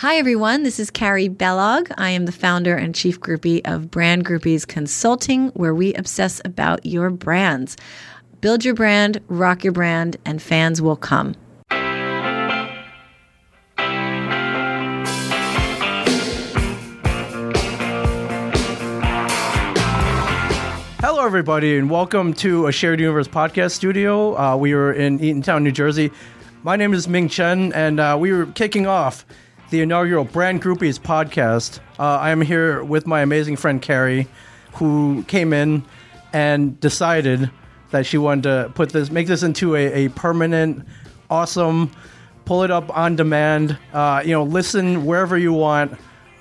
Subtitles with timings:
[0.00, 0.62] Hi, everyone.
[0.62, 1.92] This is Carey Balogh.
[1.98, 6.86] I am the founder and chief groupie of Brand Groupies Consulting, where we obsess about
[6.86, 7.76] your brands.
[8.40, 11.34] Build your brand, rock your brand, and fans will come.
[21.02, 24.34] Hello, everybody, and welcome to a Shared Universe podcast studio.
[24.34, 26.10] Uh, we are in Eatontown, New Jersey.
[26.62, 29.26] My name is Ming Chen, and uh, we are kicking off
[29.70, 31.78] the inaugural Brand Groupies podcast.
[31.98, 34.26] Uh, I am here with my amazing friend Carey,
[34.74, 35.84] who came in
[36.32, 37.50] and decided
[37.90, 40.86] that she wanted to put this, make this into a, a permanent,
[41.28, 41.90] awesome,
[42.44, 45.96] pull it up on demand, uh, you know, listen wherever you want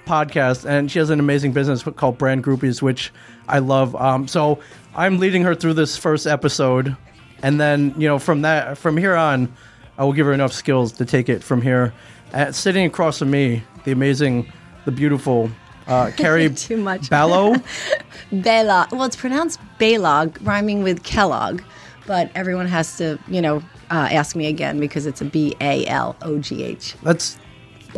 [0.05, 0.65] podcast.
[0.67, 3.13] And she has an amazing business called Brand Groupies, which
[3.48, 3.95] I love.
[3.95, 4.59] Um, so
[4.95, 6.98] I'm leading her through this first episode,
[7.43, 9.53] and then you know from that from here on,
[9.98, 11.93] I will give her enough skills to take it from here.
[12.33, 14.51] At, sitting across from me, the amazing,
[14.85, 15.49] the beautiful
[15.87, 17.09] uh, Carey Too much.
[17.09, 17.55] Ballo.
[18.31, 18.87] Bela.
[18.91, 21.62] Well, it's pronounced Balog, rhyming with Kellogg,
[22.05, 23.57] but everyone has to, you know,
[23.91, 26.95] uh, ask me again because it's a B A L O G H.
[27.01, 27.39] That's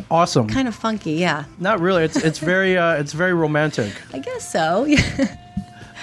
[0.09, 0.47] awesome.
[0.47, 1.43] Kind of funky, yeah.
[1.59, 2.03] Not really.
[2.03, 3.93] It's it's very uh, it's very romantic.
[4.13, 4.85] I guess so.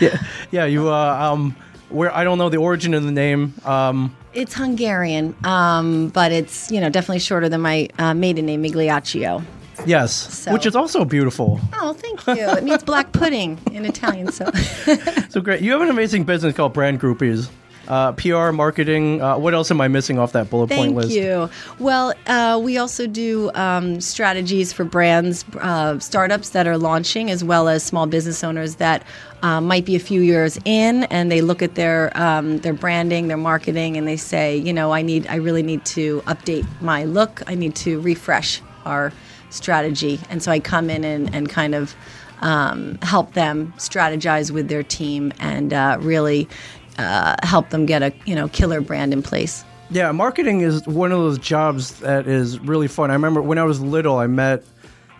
[0.00, 0.64] Yeah, yeah.
[0.66, 1.56] You uh, um,
[1.88, 3.54] where I don't know the origin of the name.
[3.64, 8.62] Um, it's Hungarian, um, but it's, you know, definitely shorter than my uh, maiden name,
[8.62, 9.42] Migliaccio.
[9.86, 11.60] yes, So- which is also beautiful.
[11.74, 12.48] Oh, thank you.
[12.56, 14.50] It means black pudding in Italian, so.
[15.28, 15.60] So great.
[15.60, 17.48] You have an amazing business called Brand Groupies.
[17.88, 19.22] Uh, PR, marketing.
[19.22, 21.08] Uh, what else am I missing off that bullet point list?
[21.08, 21.48] Thank you.
[21.78, 27.42] Well, uh, we also do um, strategies for brands, uh, startups that are launching, as
[27.42, 29.06] well as small business owners that
[29.42, 33.28] uh, might be a few years in, and they look at their um, their branding,
[33.28, 37.04] their marketing, and they say, you know, I need, I really need to update my
[37.04, 37.42] look.
[37.46, 39.14] I need to refresh our
[39.48, 41.96] strategy, and so I come in and, and kind of
[42.40, 46.48] um, help them strategize with their team and uh, really.
[46.98, 49.64] Uh, help them get a you know killer brand in place.
[49.90, 53.10] Yeah, marketing is one of those jobs that is really fun.
[53.10, 54.64] I remember when I was little, I met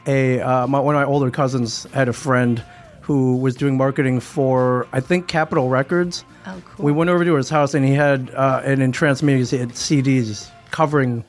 [0.07, 2.63] a uh, my, one of my older cousins had a friend
[3.01, 6.25] who was doing marketing for I think Capitol Records.
[6.47, 6.85] Oh, cool.
[6.85, 9.71] We went over to his house and he had uh, and in Transmedia he had
[9.71, 11.25] CDs covering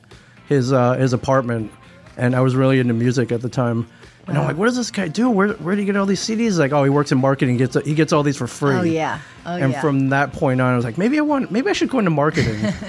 [0.46, 1.72] his uh, his apartment,
[2.16, 3.86] and I was really into music at the time.
[4.30, 5.28] And I'm like, what does this guy do?
[5.28, 6.58] Where where do you get all these CDs?
[6.58, 7.56] Like, oh, he works in marketing.
[7.56, 8.74] Gets he gets all these for free.
[8.76, 9.18] Oh yeah.
[9.44, 9.80] Oh and yeah.
[9.80, 12.10] from that point on, I was like, maybe I want, maybe I should go into
[12.10, 12.72] marketing.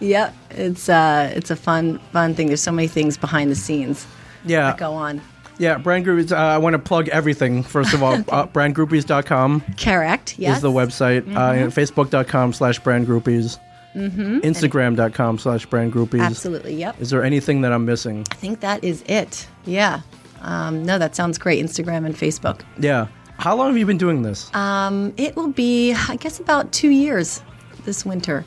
[0.00, 0.34] Yep.
[0.52, 2.46] It's uh it's a fun fun thing.
[2.46, 4.06] There's so many things behind the scenes
[4.46, 5.20] yeah, that go on.
[5.58, 5.76] yeah.
[5.76, 6.32] Brand groupies.
[6.32, 7.62] Uh, I want to plug everything.
[7.62, 10.38] First of all, uh, brandgroupies.com Correct.
[10.38, 10.56] Yes.
[10.56, 11.26] is the website.
[11.36, 13.58] Uh, and Facebook.com slash brandgroupies.
[13.94, 14.38] Mm-hmm.
[14.38, 16.22] Instagram.com slash brandgroupies.
[16.22, 16.76] Absolutely.
[16.76, 17.00] Yep.
[17.00, 18.24] Is there anything that I'm missing?
[18.30, 19.46] I think that is it.
[19.66, 20.00] Yeah.
[20.40, 21.64] Um, no, that sounds great.
[21.64, 22.62] Instagram and Facebook.
[22.78, 23.08] Yeah.
[23.38, 24.54] How long have you been doing this?
[24.54, 27.42] Um, it will be, I guess, about two years
[27.84, 28.44] this winter.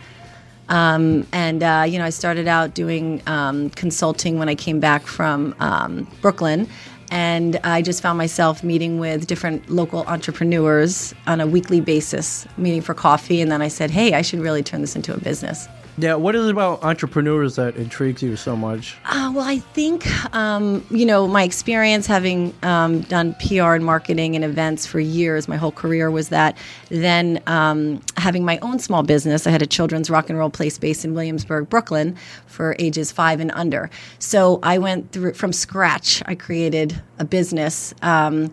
[0.70, 5.06] Um, and uh, you know, I started out doing um, consulting when I came back
[5.06, 6.68] from um, Brooklyn,
[7.14, 12.82] and I just found myself meeting with different local entrepreneurs on a weekly basis, meeting
[12.82, 13.40] for coffee.
[13.40, 16.16] And then I said, "Hey, I should really turn this into a business." yeah.
[16.16, 18.98] What is it about entrepreneurs that intrigues you so much?
[19.06, 24.36] Uh, well, I think um, you know my experience having um, done PR and marketing
[24.36, 25.48] and events for years.
[25.48, 26.58] My whole career was that.
[26.90, 30.70] Then um, having my own small business, I had a children's rock and roll play
[30.70, 32.16] space in Williamsburg, Brooklyn,
[32.48, 33.90] for ages five and under.
[34.18, 36.24] So I went through from scratch.
[36.26, 37.94] I created a business.
[38.02, 38.52] Um,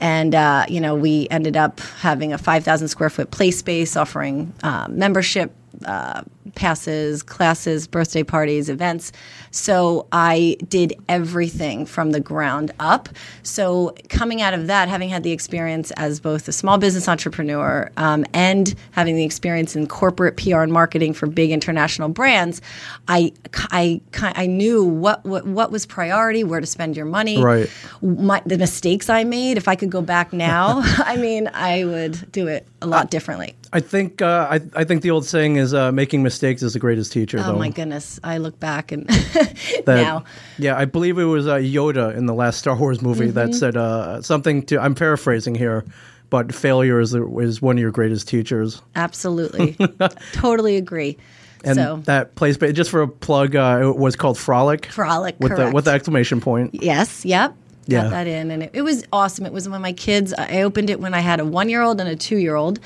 [0.00, 4.52] and uh, you know, we ended up having a 5,000 square foot play space, offering
[4.62, 5.52] uh, membership
[5.84, 6.22] uh,
[6.54, 9.12] passes, classes, birthday parties, events.
[9.50, 13.08] So I did everything from the ground up.
[13.42, 17.90] So coming out of that, having had the experience as both a small business entrepreneur
[17.96, 22.60] um, and having the experience in corporate PR and marketing for big international brands,
[23.08, 23.32] I
[23.70, 27.70] I I knew what what, what was priority, where to spend your money, Right.
[28.02, 29.56] my, the mistakes I made.
[29.56, 33.54] If I could go back now, I mean, I would do it a lot differently.
[33.72, 36.78] I think uh, I, I think the old saying is uh, making mistakes is the
[36.78, 37.38] greatest teacher.
[37.40, 37.58] Oh though.
[37.58, 38.18] my goodness!
[38.22, 40.24] I look back and that- now.
[40.58, 43.52] Yeah, I believe it was uh, Yoda in the last Star Wars movie that Mm-hmm.
[43.58, 44.80] said uh, something to.
[44.80, 45.84] I'm paraphrasing here,
[46.30, 48.80] but failure is is one of your greatest teachers.
[48.96, 49.76] Absolutely.
[50.32, 51.18] totally agree.
[51.64, 54.86] And so, that place, but just for a plug, uh, it was called Frolic.
[54.86, 55.74] frolic, with the correct.
[55.74, 56.70] with the exclamation point.
[56.80, 57.54] yes, yep.
[57.88, 58.02] Yeah.
[58.02, 58.50] Got that in.
[58.50, 59.46] And it, it was awesome.
[59.46, 62.00] It was when my kids, I opened it when I had a one year old
[62.00, 62.78] and a two year old,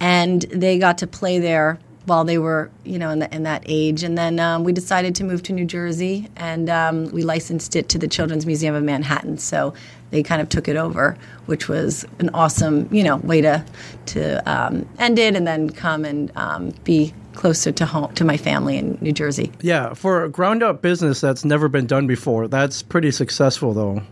[0.00, 3.62] and they got to play there while they were, you know, in, the, in that
[3.66, 4.02] age.
[4.02, 7.88] And then um, we decided to move to New Jersey, and um, we licensed it
[7.90, 9.38] to the Children's Museum of Manhattan.
[9.38, 9.74] So
[10.10, 11.16] they kind of took it over,
[11.46, 13.64] which was an awesome, you know, way to
[14.06, 18.36] to um, end it, and then come and um, be closer to home to my
[18.36, 19.52] family in New Jersey.
[19.60, 24.02] Yeah, for a ground up business that's never been done before, that's pretty successful though.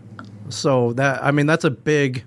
[0.49, 2.23] So that I mean that's a big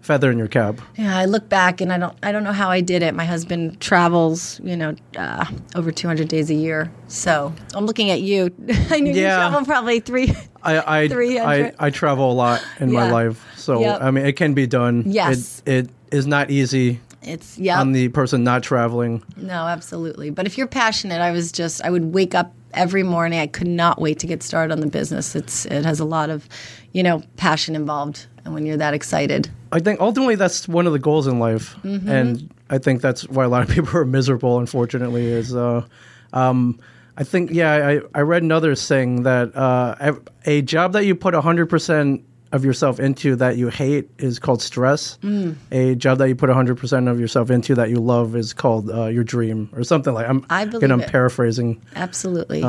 [0.00, 0.80] feather in your cap.
[0.96, 3.14] Yeah, I look back and I don't I don't know how I did it.
[3.14, 6.90] My husband travels, you know, uh, over 200 days a year.
[7.08, 8.54] So I'm looking at you.
[8.90, 9.44] I knew Yeah.
[9.46, 10.34] you travel probably three.
[10.62, 11.74] I I, 300.
[11.80, 14.02] I I travel a lot in my life, so Yep.
[14.02, 15.04] I mean it can be done.
[15.06, 15.62] Yes.
[15.66, 17.80] it, it is not easy It's yeah.
[17.80, 19.22] on the person not traveling.
[19.36, 20.28] No, absolutely.
[20.30, 23.40] But if you're passionate, I was just I would wake up every morning.
[23.40, 25.34] I could not wait to get started on the business.
[25.34, 26.46] It's it has a lot of,
[26.94, 29.50] you know, passion involved, and when you're that excited.
[29.72, 32.08] I think ultimately that's one of the goals in life, Mm-hmm.
[32.08, 34.58] and I think that's why a lot of people are miserable.
[34.58, 35.84] Unfortunately, is uh,
[36.32, 36.78] um,
[37.18, 37.72] I think yeah,
[38.14, 40.14] I, I read another saying that uh,
[40.46, 44.62] a- job that you put hundred percent of yourself into that you hate is called
[44.62, 45.18] stress.
[45.24, 45.56] Mm.
[45.72, 48.88] A job that you put hundred percent of yourself into that you love is called
[48.90, 50.28] uh, your dream or something like.
[50.28, 51.08] I'm I again, believe I'm it.
[51.10, 52.62] paraphrasing, Absolutely.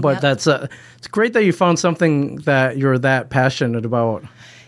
[0.00, 0.20] But Yep.
[0.22, 0.66] that's uh,
[0.98, 4.24] it's great that you found something that you're that passionate about.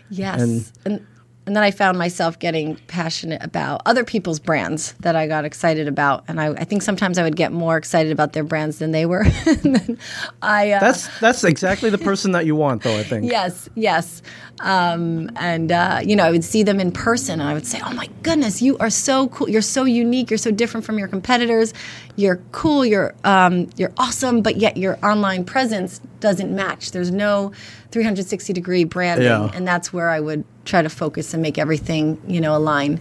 [0.09, 0.41] Yes.
[0.41, 1.07] And- And,
[1.47, 5.87] and then I found myself getting passionate about other people's brands that I got excited
[5.87, 6.25] about.
[6.27, 9.05] And I, I think sometimes I would get more excited about their brands than they
[9.05, 9.25] were.
[10.41, 12.97] I, uh, That's that's exactly the person that you want, though.
[12.97, 13.31] I think.
[13.31, 14.21] yes, yes.
[14.59, 17.79] Um, and, uh, you know, I would see them in person and I would say,
[17.83, 19.47] oh my goodness, you are so cool.
[19.49, 20.29] You're so unique.
[20.29, 21.73] You're so different from your competitors.
[22.15, 22.85] You're cool.
[22.85, 24.41] You're, um, you're awesome.
[24.41, 26.91] But yet your online presence doesn't match.
[26.91, 27.51] There's no
[27.91, 29.27] 360 degree branding.
[29.27, 29.51] Yeah.
[29.53, 32.99] And that's where I would try to focus and make everything, you know, align.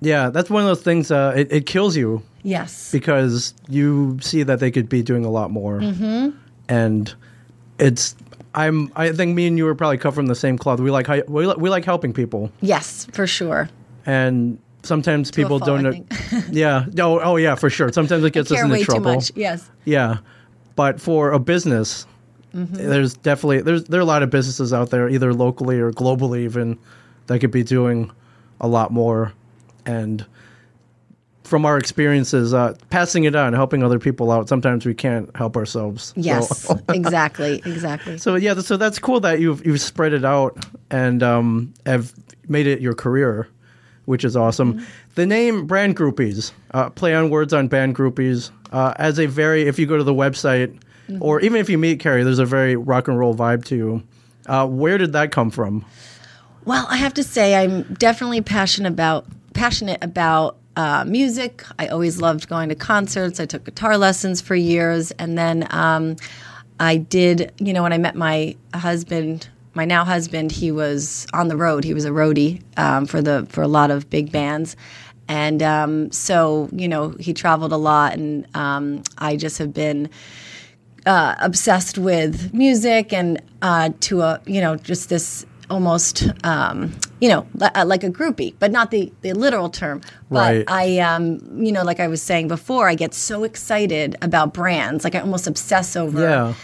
[0.00, 1.10] Yeah, that's one of those things.
[1.10, 2.90] Uh, it, it kills you Yes.
[2.90, 6.30] because you see that they could be doing a lot more, mm-hmm.
[6.68, 7.14] and
[7.78, 8.16] it's.
[8.54, 8.90] I'm.
[8.96, 10.80] I think me and you are probably cut from the same cloth.
[10.80, 11.06] We like.
[11.28, 13.68] We like, we like helping people, Yes, for sure.
[14.06, 16.12] and sometimes people a fault, don't.
[16.50, 16.86] Yeah.
[16.98, 17.20] Oh.
[17.22, 17.36] Oh.
[17.36, 17.54] Yeah.
[17.54, 17.92] For sure.
[17.92, 19.04] Sometimes it gets us Care into way trouble.
[19.04, 19.32] too much.
[19.36, 19.70] Yes.
[19.84, 20.16] Yeah,
[20.74, 22.06] but for a business,
[22.54, 22.74] Mm-hmm.
[22.74, 26.40] there's definitely there's there are a lot of businesses out there, either locally or globally,
[26.40, 26.78] even
[27.26, 28.10] that could be doing
[28.60, 29.32] a lot more,
[29.86, 30.24] and
[31.44, 34.48] from our experiences, uh, passing it on, helping other people out.
[34.48, 36.04] Sometimes we can't help ourselves.
[36.06, 36.72] So- Yes.
[36.88, 37.60] exactly.
[37.64, 38.18] Exactly.
[38.18, 42.12] So, yeah, so that's cool that you've you've spread it out and um, have
[42.48, 43.48] made it your career,
[44.04, 44.74] which is awesome.
[44.74, 44.84] Mm-hmm.
[45.16, 49.62] The name Brand Groupies, uh, play on words on band groupies, uh, as a very
[49.62, 50.78] if you go to the website
[51.10, 51.22] Mm-hmm.
[51.22, 54.02] or even if you meet Carey, there's a very rock and roll vibe to you.
[54.46, 55.84] Uh, where did that come from?
[56.64, 61.64] Well, I have to say, I'm definitely passionate about passionate about uh, music.
[61.78, 63.40] I always loved going to concerts.
[63.40, 66.16] I took guitar lessons for years, and then um,
[66.78, 67.52] I did.
[67.58, 71.84] You know, when I met my husband, my now husband, he was on the road.
[71.84, 74.76] He was a roadie um, for the for a lot of big bands.
[75.28, 80.10] And um, so, you know, he traveled a lot, and um, I just have been
[81.06, 87.28] uh, obsessed with music and uh, to a you know just this almost um, you
[87.28, 90.00] know li- uh, like a groupie, but not the the literal term.
[90.30, 90.64] But Right.
[90.68, 95.04] I um, you know like I was saying before, I get so excited about brands,
[95.04, 96.20] like I almost obsess over.
[96.20, 96.54] Yeah.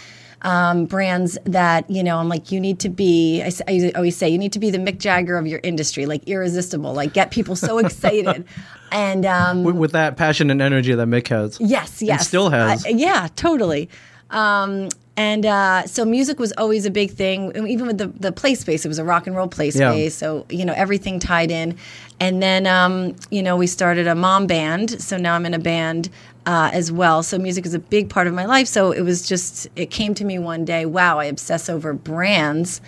[0.43, 3.41] Um, brands that you know, I'm like, you need to be.
[3.41, 6.93] I always say, you need to be the Mick Jagger of your industry, like irresistible,
[6.93, 8.45] like get people so excited.
[8.91, 11.57] and um, With, with that passion and energy that Mick has.
[11.59, 12.27] Yes, yes.
[12.27, 12.85] still has.
[12.85, 13.89] I- yeah, totally.
[14.29, 17.51] Um, and uh, so music was always a big thing.
[17.55, 19.91] And Even with the, the play space, it was a rock and roll play Yeah.
[19.91, 20.15] space.
[20.15, 21.75] So, you know, everything tied in.
[22.19, 25.01] And then, um, you know, we started a mom band.
[25.01, 26.09] So now I'm in a band
[26.45, 27.23] uh, as well.
[27.23, 28.67] So music is a big part of my life.
[28.67, 32.79] So it was just, it came to me one day, wow, I obsess over brands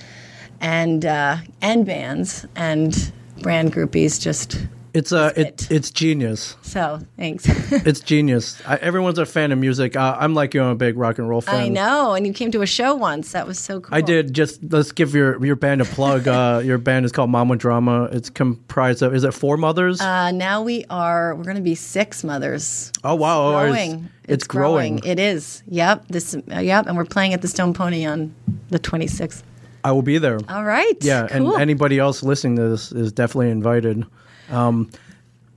[0.61, 5.71] and, uh, and bands and brand groupies just It's uh, it, it.
[5.71, 6.55] it's genius.
[6.61, 7.45] so thanks.
[7.85, 8.61] It's genius.
[8.65, 9.95] I, everyone's a fan of music.
[9.95, 10.61] Uh, I'm like you.
[10.61, 11.55] I'm a big rock and roll fan.
[11.55, 13.31] I know, and you came to a show once.
[13.33, 13.93] That was so cool.
[13.95, 14.33] I did.
[14.33, 16.27] Just let's give your your band a plug.
[16.39, 18.05] Uh, your band is called Mama Drama.
[18.11, 19.99] It's comprised of is it four mothers?
[19.99, 21.35] Uh, now we are.
[21.35, 22.91] We're going to be six mothers.
[23.03, 23.41] oh wow!
[23.41, 24.09] Oh, it's- growing.
[24.27, 24.99] It's, growing.
[25.03, 25.63] It is.
[25.67, 26.07] Yep.
[26.09, 26.35] This.
[26.35, 26.85] Uh, yep.
[26.87, 28.33] And we're playing at the Stone Pony on
[28.69, 29.41] the 26th.
[29.83, 30.39] I will be there.
[30.49, 30.95] All right.
[31.01, 31.53] yeah, Cool.
[31.53, 34.05] and anybody else listening to this is definitely invited.
[34.49, 34.89] Um,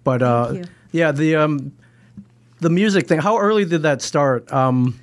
[0.05, 1.73] but uh, yeah, the um,
[2.61, 3.21] the music thing.
[3.21, 4.53] How early did that start?
[4.53, 4.99] Um,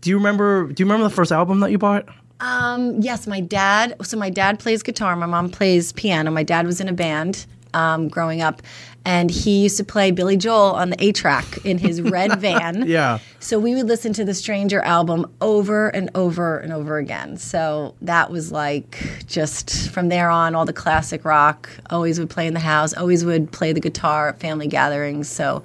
[0.00, 0.66] do you remember?
[0.66, 2.06] Do you remember the first album that you bought?
[2.40, 3.96] Um, yes, my dad.
[4.02, 5.16] So my dad plays guitar.
[5.16, 6.30] My mom plays piano.
[6.30, 7.46] My dad was in a band.
[7.74, 8.62] um, growing up,
[9.06, 12.86] and he used to play Billy Joel on the 8-track in his red van.
[12.86, 13.20] Yeah.
[13.40, 17.36] So we would listen to the Stranger album over and over and over again.
[17.38, 21.70] So that was like just from there on, all the classic rock.
[21.88, 22.92] Always would play in the house.
[22.94, 25.28] Always would play the guitar at family gatherings.
[25.28, 25.62] So.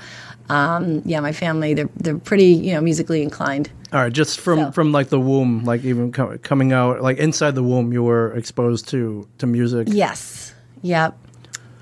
[0.50, 3.70] Um, yeah, my family they're they're pretty you know musically inclined.
[3.94, 7.20] All right, just from So- from like the womb, like even co- coming out, like
[7.20, 9.88] inside the womb, you were exposed to to music.
[9.90, 10.54] Yes.
[10.82, 11.18] Yep.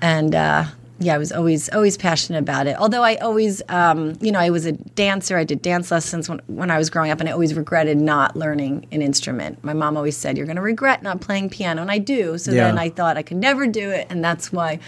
[0.00, 0.66] And uh,
[1.00, 2.76] yeah, I was always always passionate about it.
[2.78, 5.36] Although I always, um, you know, I was a dancer.
[5.38, 8.36] I did dance lessons when when I was growing up, and I always regretted not
[8.36, 9.62] learning an instrument.
[9.64, 12.36] My mom always said, "You're going to regret not playing piano," and I do.
[12.38, 12.64] So Yeah.
[12.66, 14.78] then I thought I could never do it, and that's why.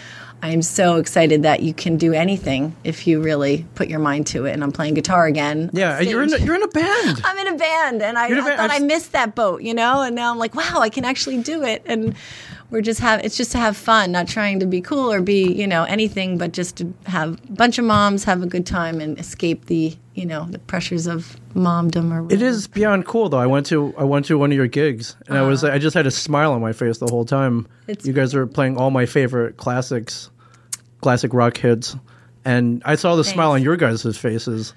[0.45, 4.45] I'm so excited that you can do anything if you really put your mind to
[4.45, 4.51] it.
[4.51, 5.69] And I'm playing guitar again.
[5.71, 7.21] Yeah, you're in a, you're in a band.
[7.23, 9.35] I'm in a band, and I, You're in a I thought I I've- missed that
[9.35, 10.01] boat, you know.
[10.01, 11.83] And now I'm like, wow, I can actually do it.
[11.85, 12.13] And
[12.73, 15.53] we're just have it's just to have fun, not trying to be cool or be
[15.53, 18.99] you know anything, but just to have a bunch of moms have a good time
[18.99, 22.45] and escape the you know the pressures of momdom or It whatever.
[22.45, 23.37] is beyond cool though.
[23.37, 25.93] I went to I went to one of your gigs and I was I just
[25.93, 27.59] had a smile on my face the whole time.
[27.59, 27.91] Uh-huh.
[27.91, 30.31] It's- you guys were playing all my favorite classics,
[31.01, 31.95] classic rock hits,
[32.43, 34.73] and I saw the smile on your guys' faces.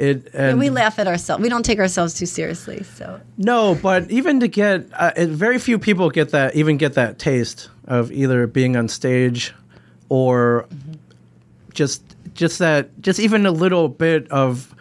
[0.00, 1.42] It and And we laugh at ourselves.
[1.42, 2.84] We don't take ourselves too seriously.
[2.84, 6.94] So no, but even to get uh, it, very few people get that even get
[6.94, 9.52] that taste of either being on stage
[10.08, 10.66] or
[11.74, 12.02] just
[12.32, 14.74] just that just even a little bit of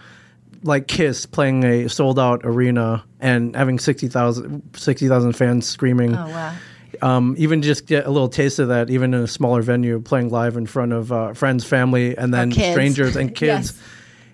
[0.63, 6.15] like Kiss playing a sold out arena and having 60,000 60,000 fans screaming.
[6.15, 6.55] oh wow.
[7.01, 10.29] Um, even just get a little taste of that, even in a smaller venue, playing
[10.31, 13.73] live in front of uh, friends, family, and then strangers and kids.
[13.73, 13.81] Yes.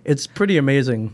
[0.06, 1.14] It's pretty amazing.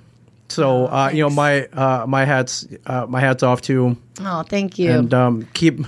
[0.49, 4.77] So uh, you know, my uh, my hats uh, my hats off to Oh, thank
[4.77, 4.91] you.
[4.91, 5.79] and um, keep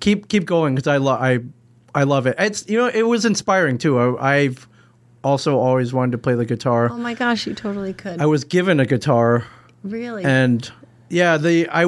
[0.00, 1.40] keep keep going because I love I
[1.94, 2.34] I love it.
[2.38, 3.98] It's you know it was inspiring too.
[4.18, 4.66] I, I've
[5.22, 6.88] also always wanted to play the guitar.
[6.90, 8.20] oh my gosh, you totally could.
[8.20, 9.44] I was given a guitar
[9.84, 10.24] really.
[10.24, 10.70] and
[11.10, 11.84] yeah, the I,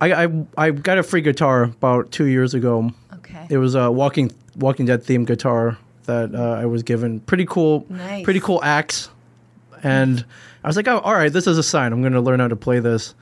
[0.00, 2.92] I I I got a free guitar about two years ago.
[3.14, 3.46] okay.
[3.50, 7.18] It was a Walking Walking Dead themed guitar that uh, I was given.
[7.20, 8.24] Pretty cool, Nice.
[8.24, 9.08] pretty cool axe.
[9.84, 10.24] And
[10.64, 11.92] I was like, oh, all right, this is a sign.
[11.92, 13.14] I'm going to learn how to play this.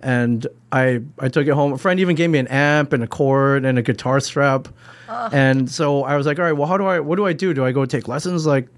[0.00, 1.72] And I I took it home.
[1.72, 4.68] A friend even gave me an amp and a cord and a guitar strap.
[5.08, 7.00] And so I was like, all right, well, how do I?
[7.00, 7.54] What do I do?
[7.54, 8.44] Do I go take lessons?
[8.46, 8.68] Like,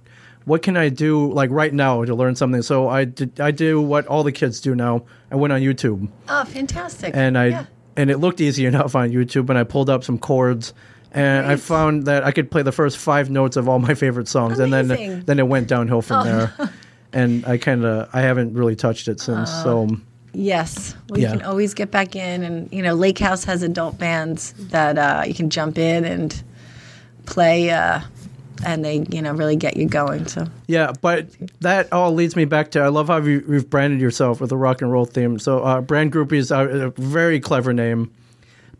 [0.44, 2.62] what can I do like right now to learn something?
[2.62, 3.40] So I did.
[3.40, 5.02] I do what all the kids do now.
[5.30, 7.12] I went on YouTube oh, fantastic.
[7.16, 7.64] and I Yeah.
[7.96, 9.48] and it looked easy enough on YouTube.
[9.50, 10.74] And I pulled up some chords,
[11.10, 14.28] and I found that I could play the first five notes of all my favorite
[14.28, 15.20] songs, and then Oh.
[15.26, 16.52] then it went downhill from there.
[17.12, 19.50] And I kind of I haven't really touched it since.
[19.50, 19.88] so
[20.32, 20.94] Yes.
[21.08, 21.32] Well, Yeah.
[21.32, 24.98] you can always get back in, and you know, Lake House has adult bands that
[24.98, 26.42] uh, you can jump in and
[27.24, 28.00] play, uh,
[28.64, 30.26] and they you know really get you going.
[30.26, 31.28] So yeah, but
[31.60, 34.56] that all leads me back to I love how you, you've branded yourself with a
[34.58, 35.38] rock and roll theme.
[35.38, 38.10] So uh, brand groupies, a very clever name.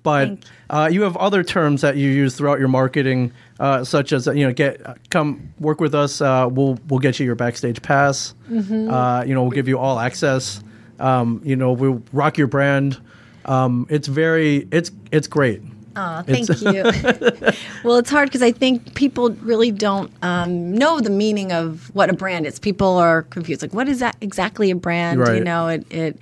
[0.06, 4.12] But Thank uh, you have other terms that you use throughout your marketing, uh, such
[4.12, 6.20] as you know, get come work with us.
[6.20, 8.32] Uh, we'll we'll get you your backstage pass.
[8.48, 8.88] Mm-hmm.
[8.88, 10.62] Uh, you know, we'll give you all access.
[11.00, 13.00] Um, you know, we'll rock your brand.
[13.46, 15.60] Um, it's very it's it's great.
[15.96, 16.84] Aw, thank you.
[17.82, 22.10] well, it's hard because I think people really don't um, know the meaning of what
[22.10, 22.60] a brand is.
[22.60, 23.60] People are confused.
[23.60, 25.18] Like, what is that exactly a brand?
[25.26, 26.18] You know, it, it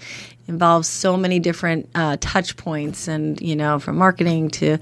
[0.48, 4.78] involves so many different uh, touch points, and you know, from marketing to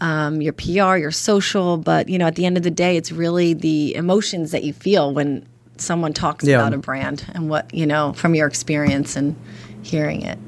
[0.00, 1.76] um, your PR, your social.
[1.76, 4.72] But you know, at the end of the day, it's really the emotions that you
[4.72, 6.56] feel when someone talks Yeah.
[6.56, 9.36] about a brand and what you know from your experience and
[9.82, 10.38] hearing it.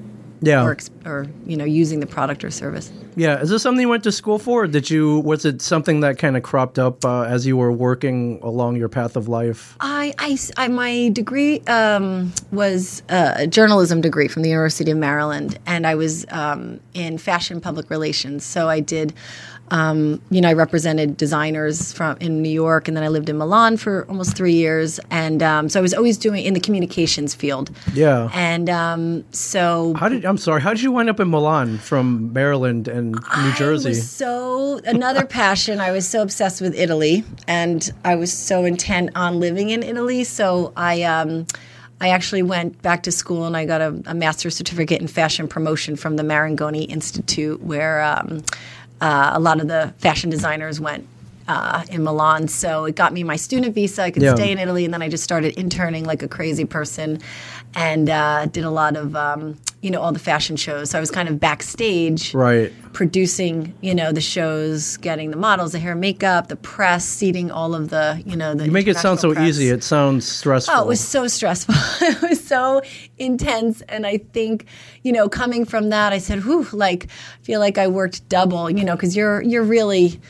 [0.43, 2.91] Yeah, Or, or you know, using the product or service.
[3.15, 3.41] yeah.
[3.43, 4.65] Is this something you went to school for?
[4.65, 5.19] Or did you?
[5.21, 8.89] Was it something that kind of cropped up uh, as you were working along your
[8.89, 9.77] path of life?
[9.81, 15.59] I, I, I- my degree um, was a journalism degree from the University of Maryland,
[15.67, 18.43] and I was um, in fashion public relations.
[18.45, 19.13] So I did,
[19.71, 23.39] um, you know, I represented designers from in New York, and then I lived in
[23.39, 27.35] Milan for almost three years, and um, so I was always doing in the communications
[27.35, 27.71] field.
[27.95, 28.31] Yeah.
[28.33, 30.61] And um, so How did I'm sorry?
[30.61, 33.95] How did you wind up in Milan from Maryland and New Jersey?
[33.95, 35.81] So another passion.
[35.81, 40.25] I was so obsessed with Italy, and I was so intent on living in Italy.
[40.25, 41.47] So I, um,
[42.01, 45.47] I actually went back to school and I got a, a master's certificate in fashion
[45.47, 48.43] promotion from the Marangoni Institute, where um,
[49.01, 51.07] uh, a lot of the fashion designers went.
[51.49, 54.03] Uh, in Milan, so it got me my student visa.
[54.05, 54.37] I could Yeah.
[54.37, 57.19] stay in Italy, and then I just started interning like a crazy person,
[57.75, 60.91] and uh, did a lot of um, you know all the fashion shows.
[60.91, 62.71] So I was kind of backstage, Right.
[62.93, 67.75] producing you know the shows, getting the models, the hair, makeup, the press, seating all
[67.75, 68.67] of the you know the.
[68.67, 69.49] You make it sound so press.
[69.49, 69.69] easy.
[69.69, 70.75] It sounds stressful.
[70.77, 71.75] Oh, it was so stressful.
[72.07, 72.83] it was so
[73.19, 73.81] intense.
[73.89, 74.67] And I think,
[75.03, 78.69] you know, coming from that, I said, whew, like, I feel like I worked double,
[78.71, 80.21] you know, because you're, you're really,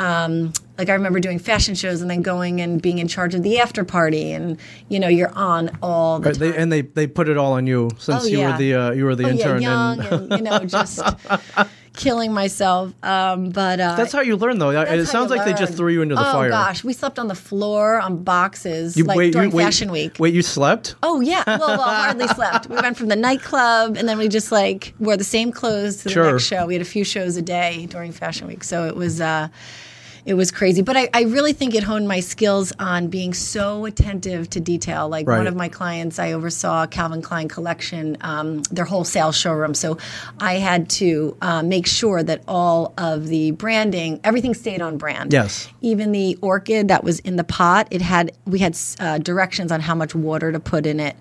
[0.00, 3.42] um, like I remember doing fashion shows and then going and being in charge of
[3.42, 6.50] the after party, and you know you're on all the Right, time.
[6.52, 8.52] they, and they they put it all on you since Oh, you yeah.
[8.52, 9.62] were the uh, you were the Oh, yeah, intern.
[9.62, 11.00] young and and, you know just
[11.96, 12.94] killing myself.
[13.04, 14.70] Um, but uh, that's how you learn, though.
[14.70, 16.46] it sounds you like they just threw you into the oh, fire.
[16.48, 19.64] Oh gosh, we slept on the floor on boxes You, like wait, during you, wait,
[19.64, 20.16] Fashion Week.
[20.18, 20.94] Wait, you slept?
[21.02, 22.68] Oh yeah, well, well, hardly slept.
[22.68, 26.04] We went from the nightclub, and then we just like wore the same clothes to
[26.04, 26.30] the Sure.
[26.32, 26.64] next show.
[26.66, 29.48] We had a few shows a day during Fashion Week, so it was uh,
[30.24, 30.82] it was crazy.
[30.82, 35.08] But I, I really think it honed my skills on being so attentive to detail.
[35.08, 35.38] Like Right.
[35.38, 39.98] one of my clients, I oversaw Calvin Klein collection, um, their wholesale showroom, so
[40.38, 45.32] I had to uh, make sure that all of the branding, everything stayed on brand
[45.32, 45.68] Yes.
[45.80, 49.80] even the orchid that was in the pot it had we had uh, directions on
[49.80, 51.16] how much water to put in it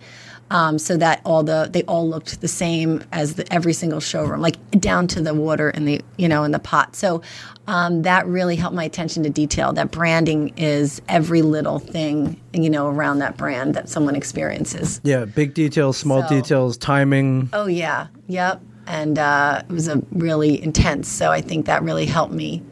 [0.51, 4.41] um, so that all the they all looked the same as the, every single showroom
[4.41, 6.95] like down to the water in the you know in the pot.
[6.95, 7.21] So
[7.67, 12.69] um, that really helped my attention to detail that branding is every little thing you
[12.69, 14.99] know around that brand that someone experiences.
[15.03, 17.49] Yeah, big details, small So- details, timing.
[17.53, 18.07] oh yeah.
[18.27, 18.61] Yep.
[18.87, 21.07] And uh, it was a really intense.
[21.07, 22.63] So i think that really helped me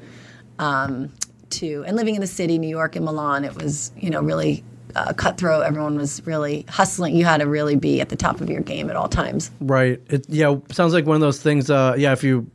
[0.60, 1.12] um,
[1.52, 4.64] to and living in the city new york and milan it was you know really
[4.96, 8.50] uh, cutthroat everyone was really hustling you had to really be at the top of
[8.50, 10.02] your game at all times Right.
[10.08, 11.70] It yeah sounds like one of those things.
[11.70, 12.50] Uh, yeah, if you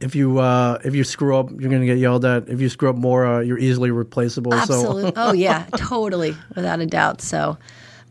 [0.00, 2.48] if you uh, if you screw up, you're gonna get yelled at.
[2.48, 4.52] If you screw up more, uh, you're easily replaceable.
[4.54, 7.56] absolutely oh yeah totally without a doubt so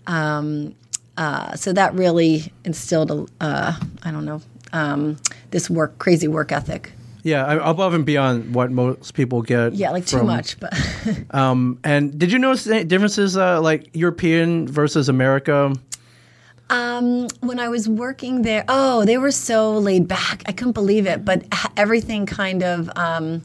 [0.07, 0.75] um,
[1.17, 3.73] uh, so that really instilled a uh,
[4.03, 4.41] i don't know
[4.73, 5.17] um,
[5.51, 9.73] this work crazy work ethic So yeah, I- above and beyond what most people get.
[9.73, 10.73] yeah like too much but
[11.31, 15.73] Um, and did you notice any differences uh, like European versus America?
[16.69, 20.43] Um, when I was working there, oh, they were so laid back.
[20.45, 21.43] I couldn't believe it, but
[21.75, 23.41] everything kind of, um,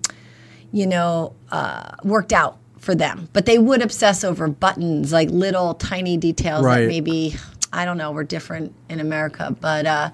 [0.72, 3.28] you know, uh, worked out for them.
[3.32, 6.80] But they would obsess over buttons, like little tiny details Right.
[6.82, 7.36] that maybe
[7.72, 9.86] I don't know were different in America, but.
[9.86, 10.10] Uh,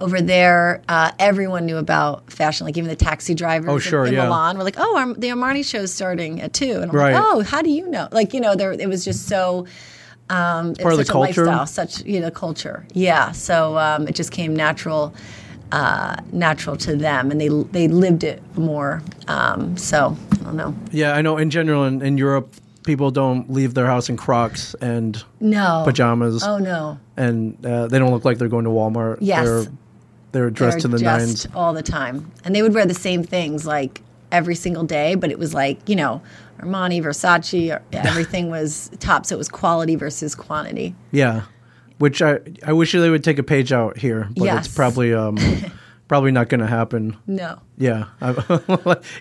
[0.00, 2.66] over there, uh, everyone knew about fashion.
[2.66, 4.24] Like even the taxi drivers Oh, in- sure, in, yeah.
[4.24, 6.80] Milan were like, "Oh, Arm- the Armani show's starting at 2.
[6.80, 7.12] and I'm Right.
[7.14, 9.66] like, "Oh, how do you know?" Like you know, there it was just so
[10.30, 11.44] um, Part of the such a culture?
[11.46, 12.86] lifestyle, such you know culture.
[12.94, 15.12] Yeah, so um, it just came natural,
[15.72, 19.02] uh, natural to them, and they they lived it more.
[19.28, 20.74] Um, so I don't know.
[20.92, 21.36] Yeah, I know.
[21.36, 26.42] In general, in, in Europe, people don't leave their house in Crocs and No pajamas,
[26.44, 29.18] Oh no, and uh, they don't look like they're going to Walmart.
[29.20, 29.44] Yes.
[29.46, 29.64] they're,
[30.32, 31.48] they're dressed They're to the just nines.
[31.54, 35.14] all the time, and they would wear the same things like every single day.
[35.14, 36.22] But it was like you know
[36.60, 39.26] Armani, Versace, everything was top.
[39.26, 40.94] So it was quality versus quantity.
[41.12, 41.42] Yeah,
[41.98, 44.66] which I I wish they would take a page out here, but Yes.
[44.66, 45.36] it's probably um
[46.08, 47.16] probably not going to happen.
[47.28, 47.56] No.
[47.78, 48.06] Yeah,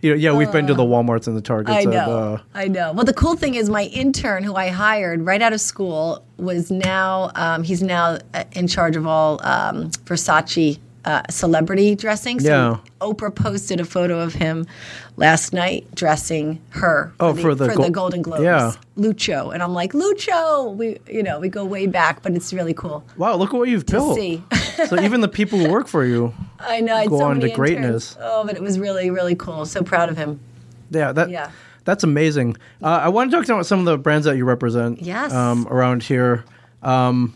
[0.01, 1.77] you know, yeah, we've been to the WalMarts and the Targets.
[1.77, 2.17] I of, know.
[2.17, 2.91] uh, I know.
[2.93, 6.71] Well, the cool thing is, my intern, who I hired right out of school, was
[6.71, 12.39] now um, he's now uh, in charge of all um, Versace uh, celebrity dressing.
[12.39, 12.77] So Yeah.
[13.01, 14.65] Oprah posted a photo of him
[15.17, 17.11] last night dressing her.
[17.19, 18.43] Oh, for the for Gol- the Golden Globes.
[18.43, 18.73] Yeah.
[18.97, 20.75] Lucho, and I'm like Lucho.
[20.75, 23.03] We you know we go way back, but it's really cool.
[23.17, 24.15] wow, look at what you've built.
[24.15, 24.43] see.
[24.87, 27.07] so even the people who work for you, I know.
[27.07, 27.55] Go so on to interns.
[27.55, 28.17] greatness.
[28.21, 29.65] Oh, but it was really really cool.
[29.65, 30.39] So proud of him.
[30.91, 31.49] yeah, that Yeah.
[31.85, 32.55] that's amazing.
[32.83, 35.01] Uh, I want to talk about some of the brands that you represent.
[35.01, 35.33] Yes.
[35.33, 36.43] Um, around here.
[36.83, 37.33] Um,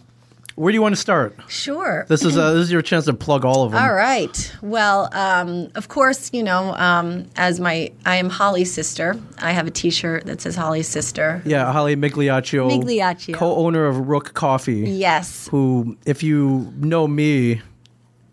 [0.56, 1.36] where do you want to start?
[1.48, 2.06] Sure.
[2.10, 3.84] This is uh, this is your chance to plug all of them.
[3.84, 4.56] All right.
[4.62, 9.20] Well, um, of course, you know, um, as my, I am Holly's sister.
[9.40, 11.42] I have a T-shirt that says Holly's sister.
[11.46, 13.34] Yeah, Holly Migliaccio, Migliaccio.
[13.34, 14.82] co-owner of Rook Coffee.
[14.82, 15.48] Yes.
[15.48, 17.62] Who, if you know me,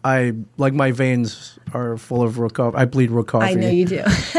[0.04, 2.76] I like my veins are full of Rook coffee.
[2.76, 3.46] I bleed Rook coffee.
[3.46, 4.02] I know you do.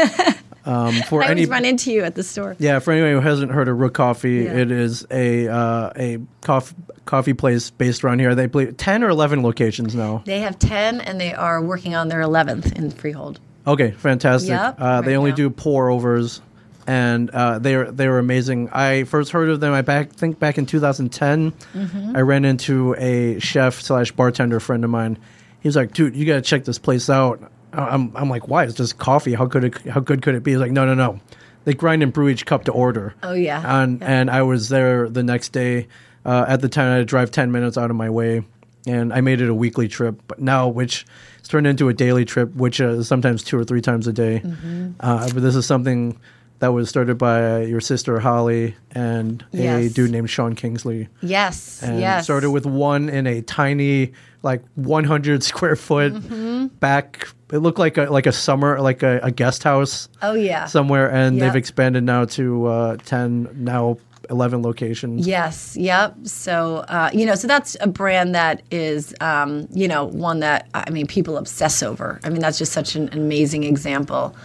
[0.64, 2.54] Um, for I any always run into you at the store.
[2.58, 4.58] yeah, for anyone who hasn't heard of Rook Coffee, Yeah.
[4.58, 8.34] it is a uh, a coffee coffee place based around here.
[8.34, 10.22] They believe ten or eleven locations now.
[10.24, 13.40] They have 10 and they are working on their 11th in Freehold.
[13.66, 14.50] Okay, fantastic.
[14.50, 15.36] Yep, uh, they only now.
[15.36, 16.40] do pour overs,
[16.86, 18.68] and uh, they're they're amazing.
[18.70, 19.72] I first heard of them.
[19.72, 21.50] I back think back in 2010.
[21.52, 22.16] Mm-hmm.
[22.16, 25.18] I ran into a chef slash bartender friend of mine.
[25.60, 28.64] He was like, "Dude, you got to check this place out." I'm I'm like, "Why?
[28.64, 29.34] It's just coffee.
[29.34, 31.20] How could it how good could it be?" He's like, "No, no, no.
[31.64, 33.62] They grind and brew each cup to order." Oh, yeah.
[33.82, 34.06] And Yeah.
[34.20, 35.86] and I was there the next day.
[36.24, 38.42] Uh, at the time, I had to drive 10 minutes out of my way.
[38.84, 40.20] and I made it a weekly trip.
[40.26, 41.06] But now, which
[41.38, 44.40] it's turned into a daily trip, which is sometimes two or three times a day.
[44.44, 44.90] Mm-hmm.
[44.98, 46.16] Uh, but this is something
[46.62, 49.92] that was started by your sister Holly and a Yes.
[49.94, 51.08] dude named Sean Kingsley.
[51.20, 52.22] Yes, And yes.
[52.22, 54.12] started with one in a tiny,
[54.44, 56.66] like 100 square foot Mm-hmm.
[56.78, 57.26] back.
[57.52, 60.66] It looked like a like a summer, like a, a guest house Oh yeah.
[60.66, 61.42] somewhere, and Yep.
[61.42, 63.98] they've expanded now to uh, 10, now
[64.30, 65.26] 11 locations.
[65.26, 66.14] Yes, yep.
[66.22, 70.68] So, uh, you know, so that's a brand that is, um, you know, one that,
[70.74, 72.20] I mean, people obsess over.
[72.22, 74.36] I mean, that's just such an amazing example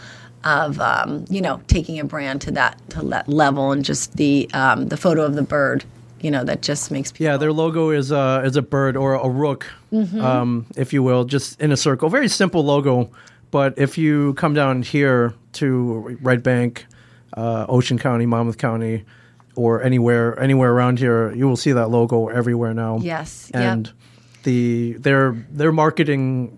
[0.48, 4.50] of, um, you know, taking a brand to that, to that level and just the,
[4.54, 5.84] um, the photo of the bird,
[6.22, 7.26] you know, that just makes people.
[7.26, 10.20] Yeah, their logo is a is a bird or a rook, Mm-hmm.
[10.20, 12.10] um, if you will, just in a circle.
[12.10, 13.10] Very simple logo,
[13.52, 16.86] but if you come down here to Red Bank,
[17.36, 19.06] uh, Ocean County, Monmouth County,
[19.56, 22.98] or anywhere anywhere around here, you will see that logo everywhere now.
[22.98, 23.64] Yes, yep.
[23.64, 23.92] and
[24.44, 26.58] the their their marketing.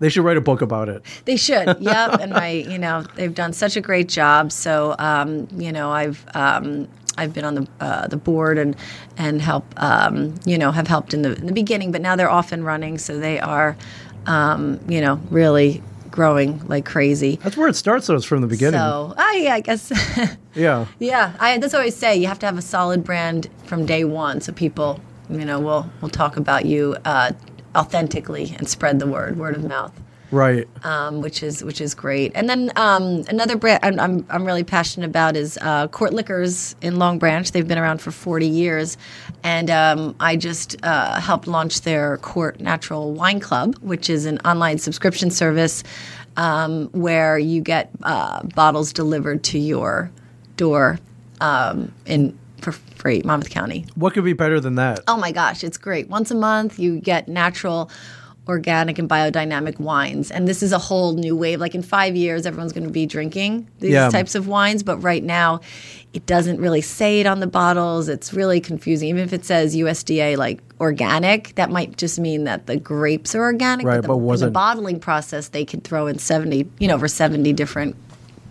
[0.00, 1.02] They should write a book about it.
[1.26, 1.76] They should.
[1.90, 2.20] Yep.
[2.20, 4.52] and my, you know, they've done such a great job.
[4.52, 8.76] So, um, you know, I've um, I've been on the uh, the board and
[9.16, 12.30] and help, um, you know, have helped in the in the beginning, but now they're
[12.30, 12.98] off and running.
[12.98, 13.76] So they are,
[14.26, 17.36] um, you know, really growing like crazy.
[17.42, 18.06] That's where it starts.
[18.06, 18.80] Though, is from the beginning.
[18.80, 19.92] So, I, yeah, I guess.
[20.54, 20.86] yeah.
[20.98, 22.16] yeah, I that's what I always say.
[22.16, 25.90] You have to have a solid brand from day one, so people, you know, will
[26.00, 27.32] will talk about you uh,
[27.76, 29.92] authentically and spread the word, word of mouth
[30.30, 30.68] Right.
[30.84, 32.32] um, which is which is great.
[32.36, 36.76] And then um, another brand I'm, I'm I'm really passionate about is uh, Court Liquors
[36.82, 37.50] in Long Branch.
[37.50, 38.96] They've been around for 40 years,
[39.42, 44.38] and um, I just uh, helped launch their Court Natural Wine Club, which is an
[44.44, 45.82] online subscription service
[46.36, 50.12] um, where you get uh, bottles delivered to your
[50.56, 51.00] door
[51.40, 53.86] um, in for free, Monmouth County.
[53.94, 55.00] What could be better than that?
[55.08, 56.08] Oh my gosh, it's great.
[56.08, 57.90] Once a month, you get natural,
[58.46, 60.30] organic, and biodynamic wines.
[60.30, 61.60] And this is a whole new wave.
[61.60, 64.10] Like in five years, everyone's going to be drinking these Yeah.
[64.10, 64.82] types of wines.
[64.82, 65.60] But right now,
[66.12, 68.08] it doesn't really say it on the bottles.
[68.08, 69.08] It's really confusing.
[69.08, 73.42] Even if it says USDA like organic, that might just mean that the grapes are
[73.42, 73.86] organic.
[73.86, 77.08] Right, the, but in the bottling process, they could throw in 70, you know, over
[77.08, 77.94] 70 different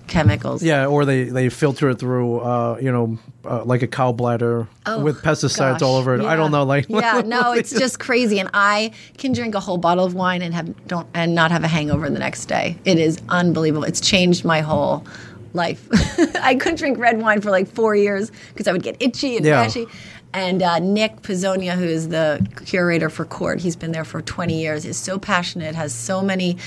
[0.10, 0.62] chemicals.
[0.62, 4.68] Yeah, or they, they filter it through, uh, you know, uh, like a cow bladder
[4.86, 5.82] Oh, with pesticides gosh.
[5.84, 6.22] all over it.
[6.22, 9.78] I don't know, like yeah, no, it's just crazy, and I can drink a whole
[9.78, 12.78] bottle of wine and have don't and not have a hangover the next day.
[12.86, 13.86] It is unbelievable.
[13.86, 15.06] It's changed my whole
[15.54, 15.88] life.
[16.42, 19.46] I couldn't drink red wine for like four years because I would get itchy and
[19.46, 19.66] Yeah.
[19.66, 19.90] rashy.
[20.34, 24.60] And uh, Nick Pizzonia, who is the curator for Court, he's been there for 20
[24.60, 26.58] years, is so passionate, has so many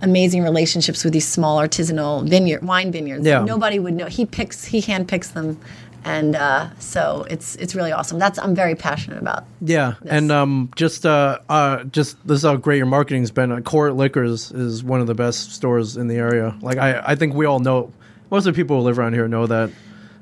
[0.00, 3.26] amazing relationships with these small artisanal vineyard wine vineyards.
[3.26, 3.44] Yeah.
[3.44, 4.06] Nobody would know.
[4.06, 5.58] He picks, he handpicks them,
[6.04, 8.18] and uh, so it's it's really awesome.
[8.18, 9.44] That's I'm very passionate about.
[9.60, 13.52] Yeah, and um, just uh, uh, just this is how great your marketing's been.
[13.52, 16.56] Uh, Court Liquors is one of the best stores in the area.
[16.62, 17.92] Like I, I think we all know.
[18.30, 19.70] Most of the people who live around here know that.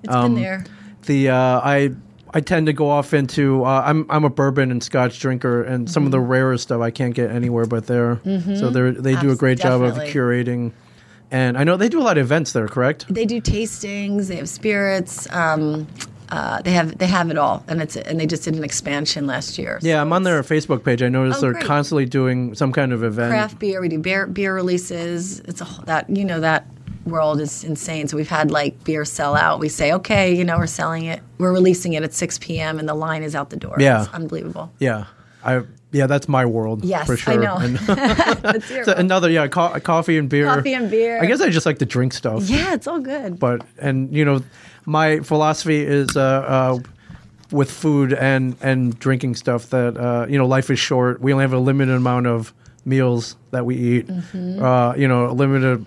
[0.03, 0.65] It's Um, been there.
[1.07, 1.95] The uh, I
[2.33, 5.91] I tend to go off into uh, I'm I'm a bourbon and Scotch drinker, and
[5.91, 6.31] some of the Mm-hmm.
[6.31, 8.21] rarer stuff I can't get anywhere but there.
[8.25, 10.73] So they they do a great job of curating,
[11.31, 12.69] and I know they do a lot of events there.
[12.69, 13.07] Correct?
[13.09, 14.29] They do tastings.
[14.29, 15.31] They have spirits.
[15.33, 15.87] Um,
[16.31, 19.27] uh, they have they have it all, and it's and they just did an expansion
[19.27, 19.81] last year.
[19.83, 21.03] Yeah, I'm on their Facebook page.
[21.03, 21.65] I noticed Oh, they're great.
[21.65, 23.33] constantly doing some kind of event.
[23.33, 23.81] craft beer.
[23.81, 25.41] We do beer beer releases.
[25.41, 26.67] It's a that you know that
[27.07, 28.09] world is insane.
[28.09, 29.61] So we've had like beer sell out.
[29.61, 32.79] We say okay, you know, we're selling it, we're releasing it at 6 p.m.
[32.79, 33.77] and the line is out the door.
[33.79, 34.05] Yeah.
[34.05, 34.73] it's unbelievable.
[34.79, 35.07] Yeah,
[35.45, 36.85] I yeah, that's my world.
[36.85, 37.33] Yes, for sure.
[37.33, 37.57] I know.
[37.57, 40.47] And- So another yeah, co- coffee and beer.
[40.47, 41.21] Coffee and beer.
[41.21, 42.49] I guess I just like to drink stuff.
[42.49, 43.39] yeah, it's all good.
[43.39, 44.43] But and you know,
[44.87, 46.79] my philosophy is uh, uh,
[47.51, 51.21] with food and and drinking stuff that uh, you know life is short.
[51.21, 52.53] We only have a limited amount of
[52.85, 54.07] meals that we eat.
[54.07, 54.63] Mm-hmm.
[54.63, 55.85] Uh, you know, limited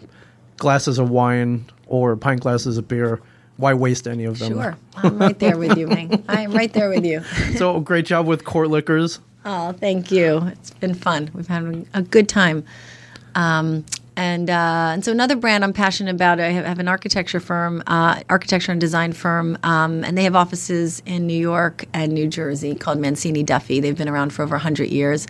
[0.63, 3.21] glasses of wine or pint glasses of beer.
[3.58, 4.54] Why waste any of them?
[4.54, 6.23] Sure, I'm right there with you, Ming.
[6.28, 7.21] I am right there with you.
[7.58, 9.19] So great job with Court Liquors.
[9.45, 10.47] Oh, thank you.
[10.47, 11.30] It's been fun.
[11.36, 12.63] We've had a good time.
[13.36, 16.39] Um, and uh, and so another brand I'm passionate about.
[16.39, 20.36] I have, have an architecture firm, uh, architecture and design firm, um, and they have
[20.36, 23.80] offices in New York and New Jersey called Mancini Duffy.
[23.80, 25.28] They've been around for over 100 years.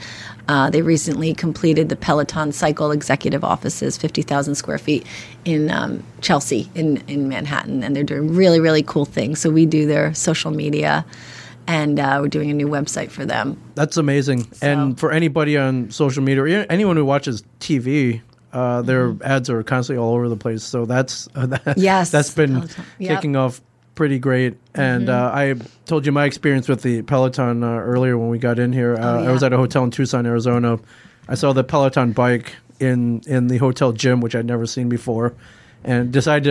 [0.48, 5.06] Uh, they recently completed the Peloton Cycle executive offices, 50,000 square feet
[5.46, 9.40] in um, Chelsea, in in Manhattan, and they're doing really really cool things.
[9.40, 11.06] So we do their social media.
[11.66, 13.58] And uh, we're doing a new website for them.
[13.76, 14.50] That's amazing.
[14.62, 18.22] And for anybody on social media or anyone who watches TV,
[18.54, 20.64] uh, their ads are constantly all over the place.
[20.64, 21.80] So that's uh, that, Mm-hmm.
[21.82, 22.12] Yes.
[22.12, 22.86] that's been All the time.
[23.00, 23.18] Yep.
[23.18, 23.62] kicking off
[23.96, 24.56] pretty great.
[24.74, 28.58] And uh, I told you my experience with the Peloton uh, earlier when we got
[28.60, 28.96] in here.
[28.96, 29.32] Uh, I yeah.
[29.32, 30.80] was at a hotel in Tucson, Arizona.
[31.28, 35.34] I saw the Peloton bike in in the hotel gym, which I'd never seen before,
[35.84, 36.44] and decided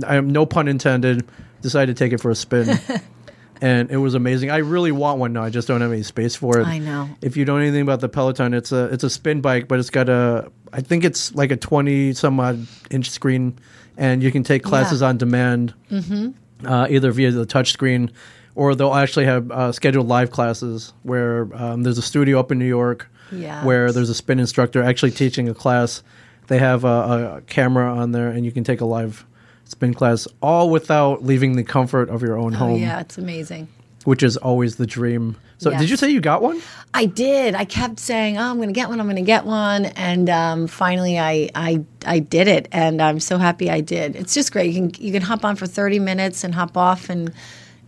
[0.00, 0.06] to.
[0.08, 1.26] I have no pun intended.
[1.62, 2.78] Decided to take it for a spin.
[3.60, 4.50] And it was amazing.
[4.50, 5.42] I really want one now.
[5.42, 6.66] I just don't have any space for it.
[6.66, 7.08] I know.
[7.22, 9.78] If you don't know anything about the Peloton, it's a it's a spin bike, but
[9.78, 13.58] it's got a I think it's like a twenty some odd inch screen,
[13.96, 16.66] and you can take classes on demand, mm-hmm.
[16.66, 18.10] uh, either via the touch screen,
[18.54, 22.58] or they'll actually have uh, scheduled live classes where um, there's a studio up in
[22.58, 23.64] New York, Yes.
[23.64, 26.02] where there's a spin instructor actually teaching a class.
[26.48, 29.24] They have a, a camera on there, and you can take a live
[29.66, 33.68] spin class, all without leaving the comfort of your own Oh, home, yeah, it's amazing.
[34.04, 35.36] which is always the dream.
[35.58, 36.60] So, did you say you got one?
[36.92, 37.54] I did.
[37.54, 39.00] I kept saying, "Oh, I'm going to get one.
[39.00, 43.20] I'm going to get one," and um, finally, I, I I did it, and I'm
[43.20, 44.16] so happy I did.
[44.16, 44.72] It's just great.
[44.74, 47.32] You can you can hop on for 30 minutes and hop off, and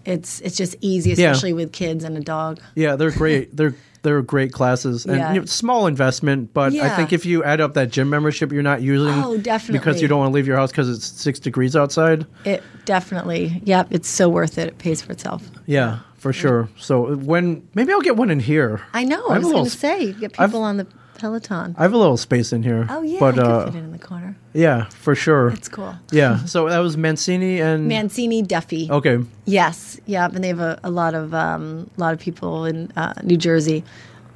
[0.06, 1.30] it's it's just easy, Yeah.
[1.30, 2.58] especially with kids and a dog.
[2.74, 3.54] Yeah, they're great.
[3.54, 5.32] they're they're great classes and Yeah.
[5.34, 8.62] you know, small investment, but I think if you add up that gym membership you're
[8.62, 9.78] not using Oh, definitely.
[9.78, 12.26] because you don't want to leave your house because it's six degrees outside.
[12.44, 14.68] It definitely, yep, it's so worth it.
[14.68, 15.42] It pays for itself.
[15.66, 16.68] Yeah, for sure.
[16.78, 18.80] So when maybe I'll get one in here.
[18.94, 19.26] I know.
[19.28, 20.87] I I, was going to sp- say, get I've- people on the
[21.18, 21.74] Peloton.
[21.78, 22.87] I have a little space in here.
[22.88, 24.37] oh yeah, but I could uh, fit it in the corner.
[24.52, 25.48] yeah, for sure.
[25.50, 25.94] It's cool.
[26.11, 26.44] yeah.
[26.46, 28.88] So that was Mancini and Mancini Duffy.
[28.90, 29.18] okay.
[29.44, 32.90] Yes, yeah, and they have a, a lot of um, a lot of people in
[32.96, 33.85] uh, New Jersey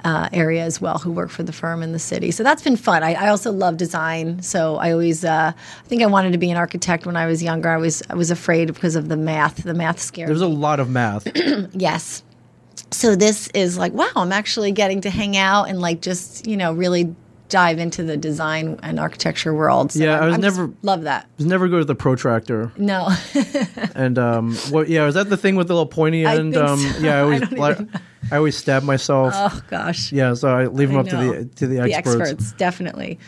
[0.04, 2.32] uh, area as well who work for the firm in the city.
[2.32, 3.04] So that's been fun.
[3.04, 4.42] I, I also love design.
[4.42, 7.40] So I always, uh, I think I wanted to be an architect when I was
[7.40, 7.68] younger.
[7.68, 9.62] I was I was afraid because of the math.
[9.62, 10.46] The math scared There's me.
[10.46, 11.26] a lot of math.
[11.72, 12.24] Yes.
[12.92, 16.56] So this is like, wow, I'm actually getting to hang out and like just you
[16.56, 17.14] know really
[17.48, 19.92] dive into the design and architecture world.
[19.92, 21.28] So Yeah, I was I'm never- love that.
[21.36, 22.72] Just never go to the protractor.
[22.76, 23.08] No.
[23.94, 24.88] And um, what?
[24.88, 26.56] Yeah, is that the thing with the little pointy I end?
[26.56, 26.98] um, so.
[27.00, 27.90] yeah, I I always, even
[28.30, 29.34] I always stab myself.
[29.36, 30.12] oh gosh.
[30.12, 33.18] Yeah, so I leave them I up to the to the experts, the experts definitely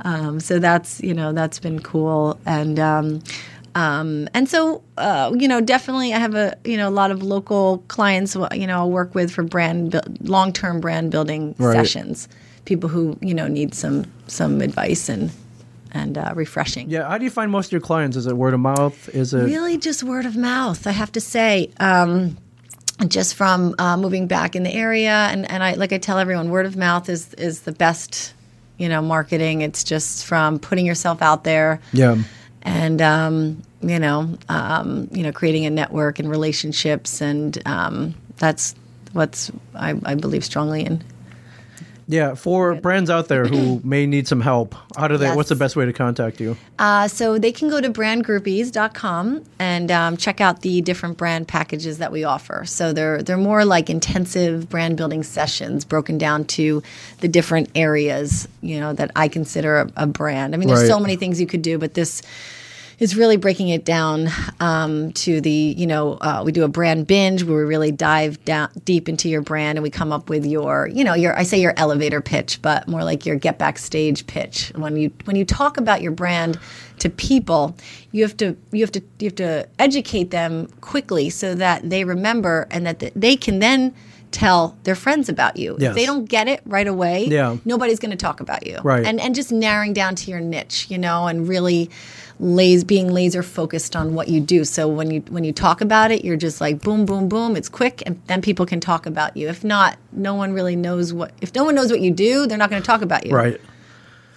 [0.00, 3.22] um, so that's you know that's been cool and um,
[3.74, 7.22] um, and so uh, you know definitely i have a you know a lot of
[7.22, 11.74] local clients you know i'll work with for brand bu- long-term brand building Right.
[11.74, 12.28] sessions
[12.64, 15.30] people who you know need some some advice and
[15.94, 18.16] and uh, refreshing Yeah, how do you find most of your clients?
[18.16, 19.10] Is it word of mouth?
[19.14, 20.86] Is it Really, just word of mouth.
[20.86, 22.38] I have to say, um,
[23.08, 26.48] just from uh, moving back in the area, and, and I like I tell everyone,
[26.50, 28.32] word of mouth is is the best,
[28.78, 29.60] you know, marketing.
[29.60, 32.16] It's just from putting yourself out there yeah?
[32.62, 38.74] And um, you know, um, you know, creating a network and relationships, and um, that's
[39.12, 41.04] what's I, I believe strongly in.
[42.12, 45.26] Yeah, for brands out there who may need some help, how do they?
[45.28, 45.36] Yes.
[45.36, 46.58] What's the best way to contact you?
[46.78, 51.96] Uh, so they can go to brandgroupies.com and um, check out the different brand packages
[51.98, 52.64] that we offer.
[52.66, 56.82] So they're they're more like intensive brand building sessions broken down to
[57.20, 60.54] the different areas, you know, that I consider a, a brand.
[60.54, 60.88] I mean, there's Right.
[60.88, 62.20] so many things you could do, but this
[62.98, 64.28] is really breaking it down
[64.60, 68.42] um, to the you know uh, we do a brand binge where we really dive
[68.44, 71.42] down deep into your brand and we come up with your you know your I
[71.42, 75.44] say your elevator pitch but more like your get backstage pitch when you when you
[75.44, 76.58] talk about your brand
[77.00, 77.76] to people
[78.12, 82.04] you have to you have to you have to educate them quickly so that they
[82.04, 83.94] remember and that th- they can then
[84.30, 85.90] tell their friends about you Yes.
[85.90, 87.56] if they don't get it right away Yeah.
[87.66, 89.04] nobody's going to talk about you Right.
[89.04, 91.90] and and just narrowing down to your niche, you know, and really
[92.42, 94.64] lays being laser focused on what you do.
[94.64, 97.56] So when you when you talk about it, you're just like boom, boom, boom.
[97.56, 99.48] It's quick, and then people can talk about you.
[99.48, 101.32] If not, no one really knows what.
[101.40, 103.34] If no one knows what you do, they're not going to talk about you.
[103.34, 103.60] Right.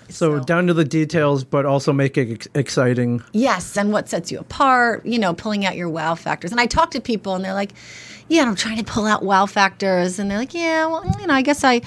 [0.08, 3.24] So, So- down to the details, but also make it ex- exciting.
[3.32, 6.52] Yes, and what sets you apart, you know, pulling out your wow factors.
[6.52, 7.74] And I talk to people and they're like,
[8.28, 11.34] "Yeah, I'm trying to pull out wow factors." And they're like, "Yeah, well, you know,
[11.34, 11.82] I guess I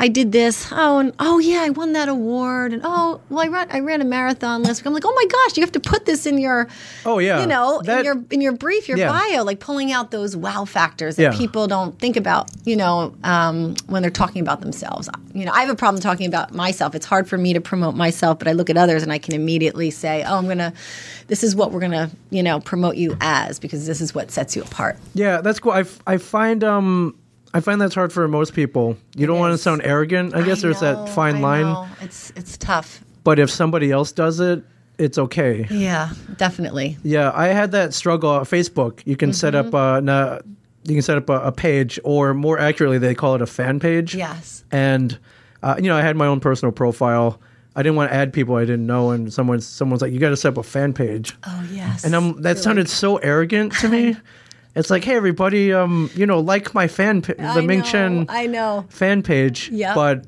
[0.00, 0.68] I did this.
[0.70, 2.72] Oh, and oh yeah, I won that award.
[2.72, 4.86] And oh, well, I ran I ran a marathon last week.
[4.86, 6.68] I'm like, "Oh my gosh, you have to put this in your
[7.04, 9.10] Oh yeah, you know, that, in your in your brief, your Yeah.
[9.10, 11.36] bio, like pulling out those wow factors that Yeah.
[11.36, 15.08] people don't think about, you know, um, when they're talking about themselves.
[15.34, 16.94] You know, I have a problem talking about myself.
[16.94, 19.34] It's hard for me to promote myself, but I look at others and I can
[19.34, 20.72] immediately say, "Oh, I'm gonna,
[21.26, 24.54] this is what we're gonna, you know, promote you as because this is what sets
[24.54, 25.72] you apart." yeah, that's cool.
[25.72, 27.16] I, f- I find um
[27.54, 28.96] I find that's hard for most people.
[29.16, 30.34] You don't want to sound arrogant.
[30.34, 31.62] I guess I there's know, that fine I line.
[31.62, 31.88] know.
[32.02, 33.02] It's it's tough.
[33.24, 34.62] But if somebody else does it,
[34.98, 35.66] it's okay.
[35.70, 36.96] Yeah, definitely.
[37.02, 39.00] Yeah, I had that struggle on Facebook.
[39.04, 39.68] You can set Mm-hmm.
[39.68, 40.38] up uh, na-
[40.84, 43.80] you can set up a, a page, or more accurately, they call it a fan
[43.80, 44.14] page.
[44.14, 44.64] Yes.
[44.70, 45.18] And
[45.62, 47.40] uh, you know, I had my own personal profile.
[47.76, 50.30] I didn't want to add people I didn't know, and someone's someone's like, "You got
[50.30, 52.04] to set up a fan page," Oh yes.
[52.04, 54.16] and I'm that You're sounded like, so arrogant to me.
[54.78, 57.84] It's like, hey, everybody, um, you know, like my fan, pa- the I Ming know,
[57.84, 58.84] Chen I know.
[58.88, 59.68] fan page.
[59.70, 59.94] Yep.
[59.94, 60.24] But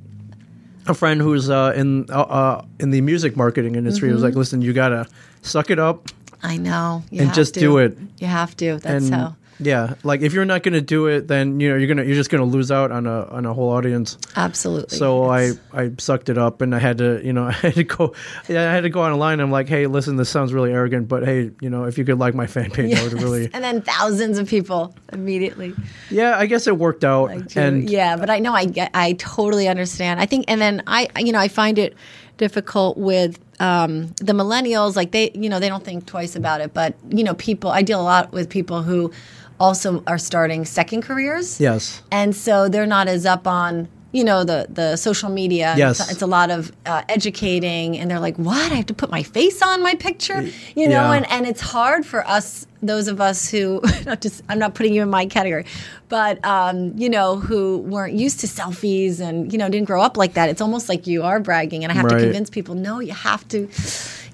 [0.86, 4.14] a friend who's uh, in uh, uh, in the music marketing industry Mm-hmm.
[4.14, 5.06] was like, listen, you gotta
[5.42, 6.08] suck it up
[6.42, 7.02] I know.
[7.10, 7.60] You and just to.
[7.60, 7.96] do it.
[8.18, 8.78] You have to.
[8.78, 9.36] That's And how.
[9.60, 12.30] Yeah, like if you're not gonna do it, then you know you're gonna you're just
[12.30, 14.16] gonna lose out on a on a whole audience.
[14.36, 14.96] Absolutely.
[14.96, 17.74] So I, It's- I sucked it up and I had to you know I had
[17.74, 18.14] to go
[18.48, 19.40] yeah, I had to go online.
[19.40, 22.18] I'm like, hey, listen, this sounds really arrogant, but hey, you know, if you could
[22.18, 25.74] like my fan page, I would really And then thousands of people immediately.
[26.10, 26.38] yeah.
[26.38, 27.28] I guess it worked out.
[27.30, 30.20] Like, and yeah, but I know I get, I totally understand.
[30.20, 31.94] I think, and then I, you know, I find it
[32.40, 34.96] difficult with um, the millennials.
[34.96, 36.74] Like they, you know, they don't think twice about it.
[36.74, 37.70] But you know, people.
[37.70, 39.12] I deal a lot with people who
[39.60, 41.60] also are starting second careers.
[41.60, 46.00] yes, and so they're not as up on you know the the social media Yes.
[46.00, 49.10] it's, it's a lot of uh, educating and they're like what i have to put
[49.10, 50.42] my face on my picture
[50.74, 51.12] you know Yeah.
[51.14, 54.92] and, and it's hard for us those of us who not just i'm not putting
[54.94, 55.64] you in my category
[56.08, 60.16] but um, you know who weren't used to selfies and you know didn't grow up
[60.16, 62.18] like that it's almost like you are bragging and i have Right.
[62.18, 63.58] to convince people no you have to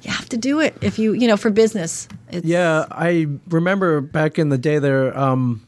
[0.02, 2.86] you have to do it if you you know for business it's, yeah.
[2.90, 5.16] I remember back in the day there.
[5.16, 5.62] Um,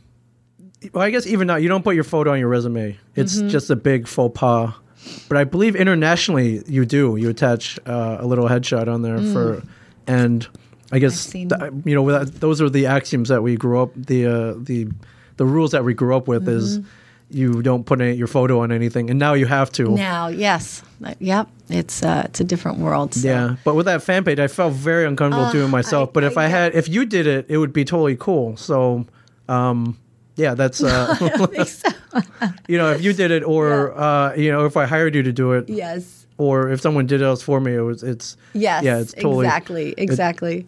[0.93, 2.97] well, I guess even now you don't put your photo on your resume.
[3.17, 3.49] It's Mm-hmm.
[3.49, 4.75] just a big faux pas.
[5.29, 7.17] But I believe internationally you do.
[7.17, 9.63] You attach uh, a little headshot on there for,
[10.07, 10.47] and
[10.93, 11.49] I guess Mm.
[11.59, 13.91] Th- you know that, those are the axioms that we grew up.
[13.95, 14.89] The uh, the
[15.37, 16.89] the rules that we grew up with is Mm-hmm.
[17.39, 19.85] you don't put any, your photo on anything, and now you have to.
[19.95, 23.29] now yes Uh, yep it's uh it's a different world so.
[23.29, 26.09] Yeah, but with that fan page, I felt very uncomfortable doing myself.
[26.09, 28.57] I- but if I, I had, if you did it, it would be totally cool.
[28.57, 29.07] So,
[29.49, 29.97] um,
[30.39, 31.15] yeah, that's uh,
[32.69, 35.33] you know, if you did it, or uh, you know, if I hired you to
[35.33, 38.85] do it, yes or if someone did it else for me, it was it's Yes.
[38.85, 39.95] yeah, it's totally exactly.
[39.99, 40.67] Exactly.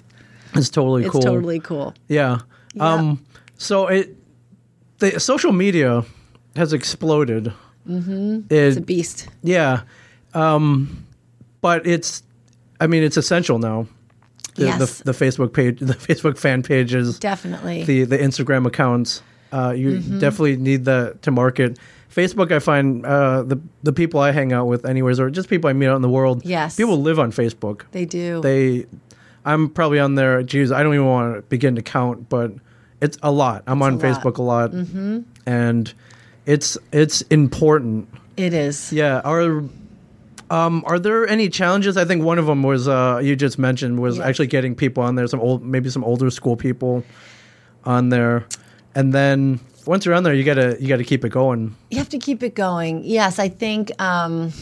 [0.55, 1.17] it's totally cool.
[1.21, 1.95] it's totally cool.
[2.09, 2.41] yeah.
[2.75, 2.93] Yeah.
[2.95, 3.25] Um,
[3.57, 4.17] so it
[4.99, 6.05] the social media
[6.57, 7.53] has exploded.
[7.89, 8.41] Mm-hmm.
[8.51, 9.29] It's a beast.
[9.43, 9.83] Yeah.
[10.35, 11.07] Um,
[11.61, 12.23] but it's,
[12.81, 13.87] I mean, it's essential now.
[14.57, 14.99] The, Yes.
[14.99, 17.85] the, the Facebook page, the Facebook fan pages, Definitely.
[17.85, 19.23] the the Instagram accounts.
[19.53, 20.19] Uh, you Mm-hmm.
[20.21, 21.79] definitely need that to market.
[22.15, 25.71] Facebook, I find uh, the the people I hang out with, anyways, or just people
[25.71, 26.45] I meet out in the world.
[26.45, 26.77] Yes.
[26.77, 27.83] people live on Facebook.
[27.93, 28.41] they do.
[28.41, 28.87] They,
[29.45, 30.43] I'm probably on there.
[30.43, 32.53] Geez, I don't even want to begin to count, but
[33.01, 33.63] it's a lot.
[33.67, 34.05] I'm on a lot.
[34.05, 35.21] Facebook a lot, mm-hmm.
[35.47, 35.93] and
[36.47, 38.09] it's it's important.
[38.37, 38.93] it is.
[38.93, 39.21] Yeah.
[39.25, 39.63] Are
[40.51, 41.97] um are there any challenges?
[41.97, 44.27] I think one of them was uh you just mentioned was Yes.
[44.27, 47.05] actually getting people on there, some old maybe some older school people
[47.85, 48.45] on there.
[48.95, 51.75] And then once you're on there, you gotta you gotta keep it going.
[51.91, 53.05] You have to keep it going.
[53.05, 53.91] Yes, I think.
[54.01, 54.53] Um,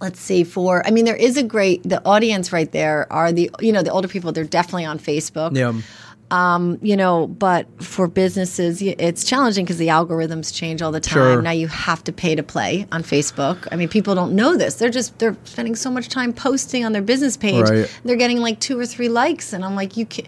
[0.00, 0.44] let's see.
[0.44, 3.82] For I mean, there is a great the audience right there are the you know
[3.82, 4.32] the older people.
[4.32, 5.56] They're definitely on Facebook.
[5.56, 5.80] Yeah.
[6.28, 11.34] Um, you know, but for businesses, it's challenging because the algorithms change all the time.
[11.34, 11.42] Sure.
[11.42, 13.68] Now you have to pay to play on Facebook.
[13.70, 14.74] I mean, people don't know this.
[14.74, 17.68] They're just they're spending so much time posting on their business page.
[17.68, 18.00] Right.
[18.04, 20.26] They're getting like two or three likes, and I'm like, you can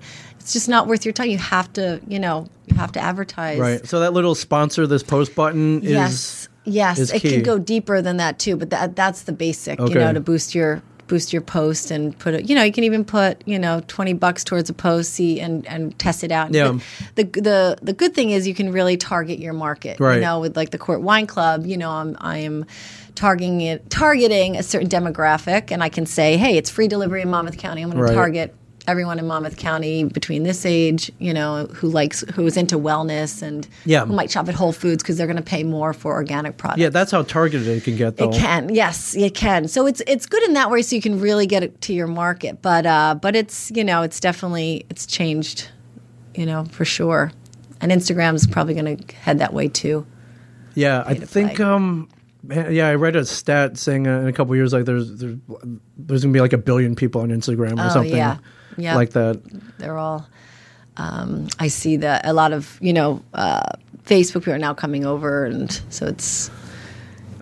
[0.48, 1.28] It's just not worth your time.
[1.28, 3.58] You have to, you know, you have to advertise.
[3.58, 3.86] Right.
[3.86, 6.48] So that little sponsor this post button is Yes.
[6.64, 7.32] Yes, is it key.
[7.32, 10.54] can go deeper than that too, but that that's the basic, you know, to boost
[10.54, 12.48] your boost your post and put it.
[12.48, 15.66] You know, you can even put you know twenty bucks towards a post, see and
[15.66, 16.54] and test it out.
[16.54, 16.78] Yeah.
[17.16, 20.00] The the the, the good thing is you can really target your market.
[20.00, 20.14] Right.
[20.14, 22.64] You know, with like the Court Wine Club, you know, I'm I am
[23.14, 27.28] targeting it targeting a certain demographic, and I can say, hey, it's free delivery in
[27.28, 27.82] Monmouth County.
[27.82, 28.08] I'm going Right.
[28.08, 28.54] to target
[28.88, 33.42] everyone in Monmouth County between this age, you know, who likes who is into wellness
[33.42, 34.04] and Yeah.
[34.06, 36.80] who might shop at Whole Foods because they're going to pay more for organic products.
[36.80, 38.30] Yeah, that's how targeted it can get though.
[38.30, 39.68] It can, yes, it can.
[39.68, 42.08] So it's it's good in that way, so you can really get it to your
[42.08, 42.62] market.
[42.62, 45.68] But uh, but it's you know it's definitely it's changed,
[46.34, 47.30] you know for sure.
[47.80, 50.04] And Instagram's probably going to head that way too.
[50.74, 51.64] Yeah, I think play.
[51.66, 52.08] um
[52.50, 55.36] yeah, I read a stat saying uh, in a couple years like there's there's
[55.98, 58.38] there's going to be like a billion people on Instagram or Oh, something yeah.
[58.78, 58.94] Yeah.
[58.96, 59.40] like that.
[59.78, 60.26] They're all.
[60.96, 63.70] Um, I see that a lot of you know uh,
[64.04, 66.50] Facebook people are now coming over, and so it's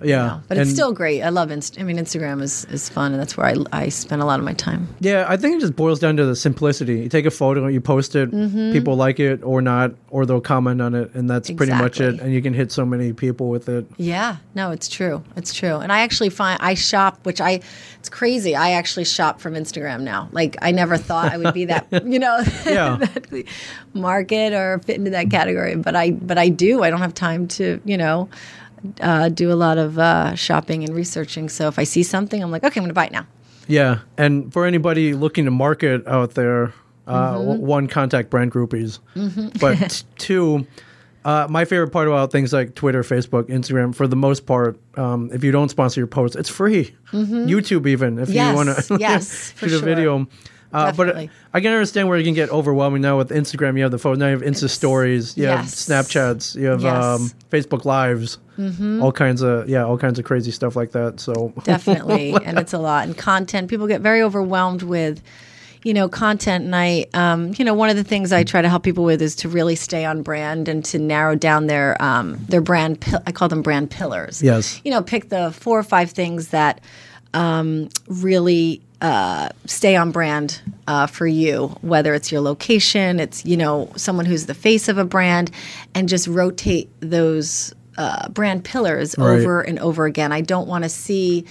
[0.02, 0.40] Yeah.
[0.48, 1.22] but it's still great.
[1.22, 4.22] I love Inst- I mean, Instagram is, is fun, and that's where I, I spend
[4.22, 4.88] a lot of my time.
[5.00, 7.00] Yeah, I think it just boils down to the simplicity.
[7.00, 8.72] You take a photo, you post it, Mm-hmm.
[8.72, 12.20] people like it or not, or they'll comment on it, and that's pretty much it.
[12.20, 13.86] And you can hit so many people with it.
[13.96, 15.22] Yeah, no, it's true.
[15.36, 15.76] It's true.
[15.76, 17.60] And I actually find I shop, which I,
[17.98, 18.54] it's crazy.
[18.54, 20.28] I actually shop from Instagram now.
[20.32, 22.96] Like I never thought I would be that, you know, Yeah.
[22.96, 23.44] that
[23.94, 25.76] market or fit into that category.
[25.76, 26.82] But I, but I do.
[26.82, 28.28] I don't have time to, you know,
[29.00, 31.48] uh, do a lot of uh, shopping and researching.
[31.48, 33.26] So if I see something, I'm like, okay, I'm going to buy it now.
[33.68, 36.72] Yeah, and for anybody looking to market out there,
[37.06, 37.46] uh, Mm-hmm.
[37.46, 38.98] w- one contact brand groupies,
[39.60, 40.66] but two.
[41.24, 45.28] Uh, my favorite part about things like Twitter, Facebook, Instagram, for the most part, um,
[45.32, 46.94] if you don't sponsor your posts, it's free.
[47.12, 48.34] YouTube, even if Mm-hmm.
[48.36, 49.80] Yes, you want to yes, shoot a sure.
[49.80, 50.28] video.
[50.76, 51.16] Uh, but
[51.54, 53.76] I can understand where it can get overwhelming now with Instagram.
[53.76, 55.86] You have the phone, now you have Insta stories, you yes.
[55.88, 56.92] have Snapchats, you have Yes.
[57.04, 57.24] Mm-hmm.
[57.24, 58.38] um, Facebook Lives,
[59.02, 61.20] all kinds of yeah, all kinds of crazy stuff like that.
[61.20, 65.22] So definitely and it's a lot and content people get very overwhelmed with
[65.84, 68.68] you know content and i um, you know one of the things i try to
[68.68, 72.38] help people with is to really stay on brand and to narrow down their um,
[72.48, 74.80] their brand i call them brand pillars Yes.
[74.84, 76.80] you know pick the four or five things that
[77.36, 83.56] um, really uh, stay on brand uh, for you, whether it's your location, it's you
[83.56, 85.50] know someone who's the face of a brand,
[85.94, 89.38] and just rotate those uh, brand pillars Right.
[89.40, 90.32] over and over again.
[90.32, 91.44] I don't want to see.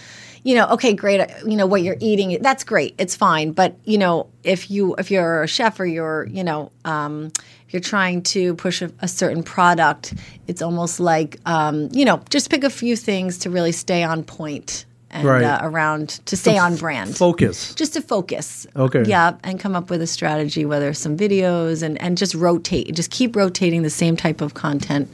[0.44, 1.20] You know, okay, great.
[1.22, 2.38] uh, You know what you're eating.
[2.42, 2.94] That's great.
[3.00, 3.52] It's fine.
[3.52, 7.32] But you know, if you if you're a chef or you're you know um,
[7.70, 10.14] you're trying to push a, a certain product,
[10.48, 14.24] it's almost like um, you know just pick a few things to really stay on
[14.24, 14.86] point
[15.16, 15.44] and Right.
[15.44, 17.74] uh, around to stay on brand focus.
[17.76, 18.68] just to focus.
[18.76, 19.04] Okay.
[19.06, 23.10] Yeah, and come up with a strategy, whether some videos and and just rotate, just
[23.12, 25.08] keep rotating the same type of content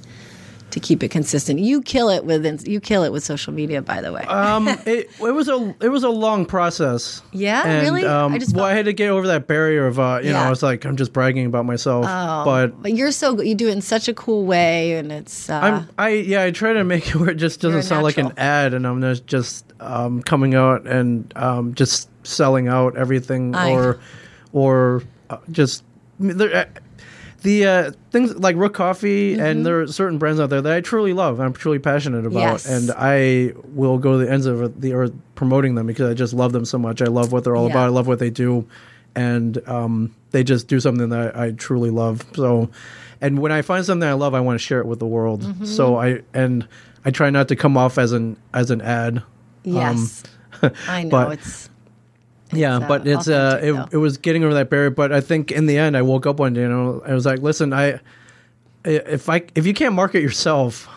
[0.72, 1.60] to keep it consistent.
[1.60, 4.22] You kill it with you kill it with social media, by the way.
[4.22, 7.22] Um, it, it was a it was a long process.
[7.34, 7.64] Yeah?
[7.68, 8.06] And, Really?
[8.06, 10.40] Um, I just well, I had to get over that barrier of uh, you know,
[10.40, 10.48] Yeah.
[10.48, 13.42] I was like, I'm just bragging about myself, Oh, but but you're so.
[13.42, 16.52] You do it in such a cool way, and it's uh, I'm I yeah, I
[16.52, 19.66] try to make it where it just doesn't sound like an ad, and I'm just
[19.82, 24.00] um, coming out and um, just selling out everything, or
[24.54, 25.84] or uh, just
[26.20, 26.66] there, uh,
[27.42, 29.42] the uh, things like Rook Coffee, Mm-hmm.
[29.42, 32.40] and there are certain brands out there that I truly love, I'm truly passionate about,
[32.40, 32.66] Yes.
[32.68, 36.34] and I will go to the ends of the earth promoting them because I just
[36.34, 37.02] love them so much.
[37.02, 37.72] I love what they're all Yeah.
[37.74, 37.86] about.
[37.86, 38.68] I love what they do,
[39.16, 42.24] and um, they just do something that I, I truly love.
[42.36, 42.70] So,
[43.22, 45.42] and when I find something I love, I want to share it with the world.
[45.42, 45.66] Mm-hmm.
[45.66, 46.68] So I and
[47.04, 49.24] I try not to come off as an as an ad.
[49.64, 50.24] Yes,
[50.88, 51.70] I know um, but- it's
[52.54, 53.88] Yeah, uh, but it's uh, it, though.
[53.92, 54.90] it was getting over that barrier.
[54.90, 56.74] But I think in the end, I woke up one day and
[57.06, 58.00] I was- like, listen, I
[58.84, 60.90] if I if you can't market yourself,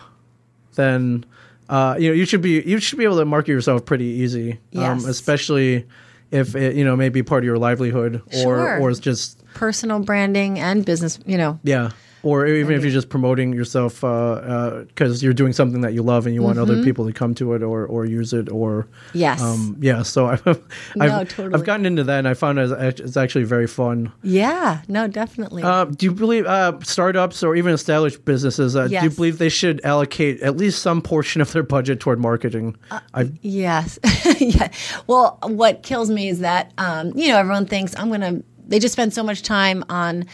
[0.75, 1.25] then
[1.69, 4.59] uh, you know you should be you should be able to market yourself pretty easy.
[4.71, 5.03] Yes.
[5.03, 5.85] Um, especially
[6.31, 8.79] if it you know may be part of your livelihood or Sure.
[8.79, 11.19] or it's just personal branding and business.
[11.25, 11.91] You know, yeah.
[12.25, 16.33] Or even if you're just promoting yourself because you're doing something that you love and
[16.35, 19.17] you want other people to come to it or, or use it or Mm-hmm.
[19.19, 19.41] Yes.
[19.41, 20.01] um, yeah.
[20.03, 21.53] So I've No, I've, totally.
[21.53, 24.11] I've gotten into that and I found it it's actually very fun.
[24.23, 25.63] yeah, no, definitely.
[25.63, 28.75] Uh, do you believe uh, startups or even established businesses?
[28.75, 32.19] Uh, Do you believe they should allocate at least some portion of their budget toward
[32.19, 32.75] marketing?
[33.13, 33.99] Uh, Yes.
[34.39, 34.69] yeah.
[35.07, 38.79] Well, what kills me is that, um, you know, everyone thinks I'm going to, they
[38.79, 40.25] just spend so much time on,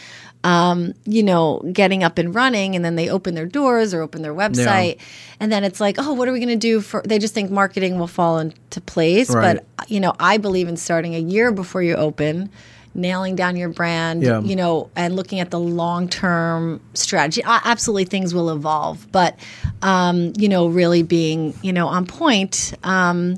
[0.44, 4.22] um, you know, getting up and running and then they open their doors or open
[4.22, 4.98] their website.
[5.38, 7.50] And then it's like, oh, what are we going to do for, they just think
[7.50, 9.30] marketing will fall into place.
[9.30, 9.60] Right.
[9.78, 12.50] But, you know, I believe in starting a year before you open.
[12.94, 14.42] Nailing down your brand, Yeah.
[14.42, 17.40] you know, and looking at the long term strategy.
[17.42, 19.38] Absolutely, things will evolve, but
[19.80, 22.74] um, you know, really being you know on point.
[22.84, 23.36] Um,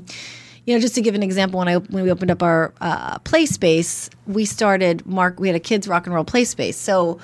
[0.65, 3.19] you know, just to give an example, when I when we opened up our uh,
[3.19, 5.39] play space, we started Mark.
[5.39, 7.19] We had a kids rock and roll play space, so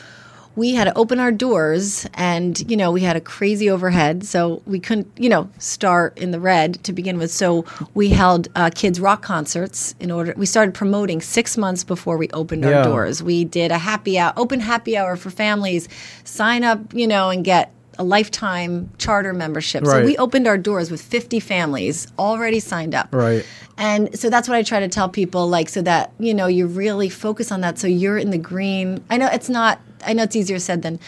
[0.56, 4.62] we had to open our doors, and you know, we had a crazy overhead, so
[4.66, 7.32] we couldn't, you know, start in the red to begin with.
[7.32, 10.34] So we held uh, kids rock concerts in order.
[10.36, 12.80] We started promoting six months before we opened Yeah.
[12.80, 13.24] our doors.
[13.24, 15.88] We did a happy hour, open happy hour for families.
[16.26, 19.86] Sign up, you know, and get a lifetime charter membership.
[19.86, 23.14] So we opened our doors with 50 families already signed up.
[23.14, 23.46] Right.
[23.78, 26.68] And so that's what I try to tell people, like, so that, you know, you
[26.68, 27.80] really focus on that.
[27.80, 29.04] So you're in the green.
[29.10, 31.00] I know it's not, I know it's easier said than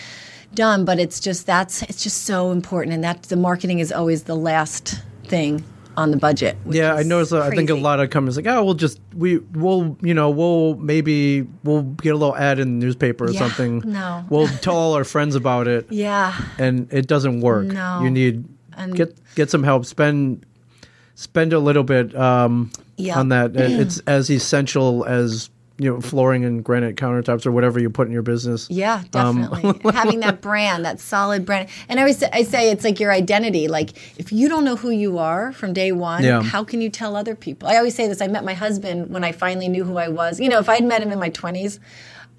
[0.53, 2.93] done, but it's just, that's, it's just so important.
[2.95, 5.63] And that the marketing is always the last thing
[5.97, 6.57] on the budget.
[6.69, 7.33] Yeah, I noticed.
[7.33, 10.29] Uh, I think a lot of companies like, oh, we'll just we we'll you know
[10.29, 13.79] we'll maybe we'll get a little ad in the newspaper or Yeah, something.
[13.85, 14.25] no.
[14.29, 16.33] we'll tell all our friends about it, Yeah.
[16.57, 17.65] and it doesn't work.
[17.67, 18.01] No.
[18.03, 18.45] you need
[18.77, 19.85] And- get get some help.
[19.85, 20.45] Spend
[21.15, 23.19] spend a little bit um, Yeah.
[23.19, 23.51] on that.
[23.55, 25.49] It's as essential as
[25.83, 28.67] you know flooring and granite countertops or whatever you put in your business.
[28.69, 29.91] Yeah, Um, definitely.
[29.93, 31.69] Having that brand, that solid brand.
[31.89, 33.67] And I always say, I say it's like your identity.
[33.67, 36.41] Like if you don't know who you are from day one, Yeah.
[36.41, 37.67] how can you tell other people?
[37.67, 38.21] I always say this.
[38.21, 40.39] I met my husband when I finally knew who I was.
[40.39, 41.79] You know, if I'd met him in my 20s,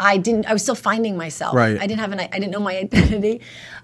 [0.01, 0.47] I didn't.
[0.47, 1.55] I was still finding myself.
[1.55, 1.79] Right.
[1.81, 2.21] I didn't have an.
[2.21, 3.41] I didn't know my identity.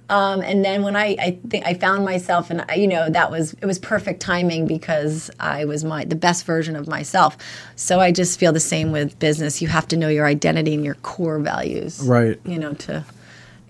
[0.08, 3.30] Um, and then when I, I think I found myself, and I, you know, that
[3.30, 7.36] was it was perfect timing because I was my the best version of myself.
[7.76, 9.62] So I just feel the same with business.
[9.62, 12.00] You have to know your identity and your core values.
[12.00, 12.40] Right.
[12.44, 12.96] You know, to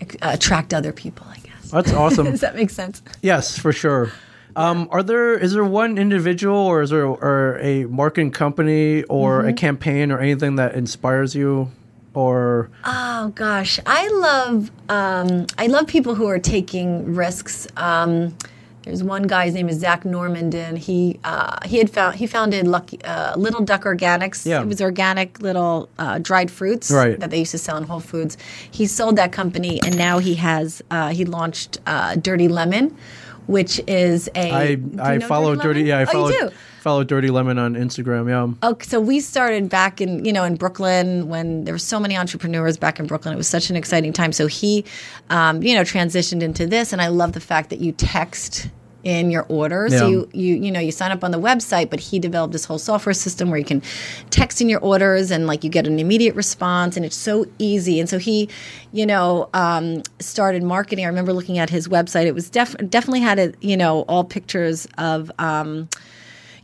[0.01, 1.27] uh, attract other people.
[1.29, 1.69] I guess.
[1.69, 2.25] That's awesome.
[2.31, 3.03] Does that make sense?
[3.21, 4.11] yes, for sure.
[4.55, 9.41] Um, are there is there one individual or is there or a marketing company or
[9.41, 9.49] Mm-hmm.
[9.49, 11.71] a campaign or anything that inspires you
[12.13, 17.67] or Oh gosh, I love um, I love people who are taking risks.
[17.77, 18.35] Um,
[18.83, 19.45] there's one guy.
[19.45, 20.75] His name is Zak Normandin.
[20.77, 24.43] He uh, he had found he founded Lucky uh, Little Duck Organics.
[24.45, 24.61] Yeah.
[24.61, 27.19] It was organic little uh, dried fruits Right.
[27.19, 28.37] that they used to sell in Whole Foods.
[28.71, 32.97] He sold that company, and now he has uh, he launched uh, Dirty Lemon,
[33.45, 34.51] which is a.
[34.51, 35.85] I I follow Dirty Lemon?
[35.85, 36.55] yeah I Oh, follow you do?
[36.81, 40.55] Follow Dirty Lemon on Instagram yeah Oh, so we started back in you know in
[40.55, 43.33] Brooklyn when there were so many entrepreneurs back in Brooklyn.
[43.33, 44.31] It was such an exciting time.
[44.31, 44.83] So he,
[45.29, 48.67] um, you know, transitioned into this, and I love the fact that you text
[49.03, 49.87] in your order.
[49.89, 50.07] So Yeah.
[50.11, 52.77] you you you know you sign up on the website, but he developed this whole
[52.79, 53.81] software system where you can
[54.29, 57.99] text in your orders and like you get an immediate response, and it's so easy.
[57.99, 58.47] And so he,
[58.91, 61.05] you know, um, started marketing.
[61.05, 62.25] I remember looking at his website.
[62.25, 65.31] It was def- definitely had a you know all pictures of.
[65.37, 65.87] Um,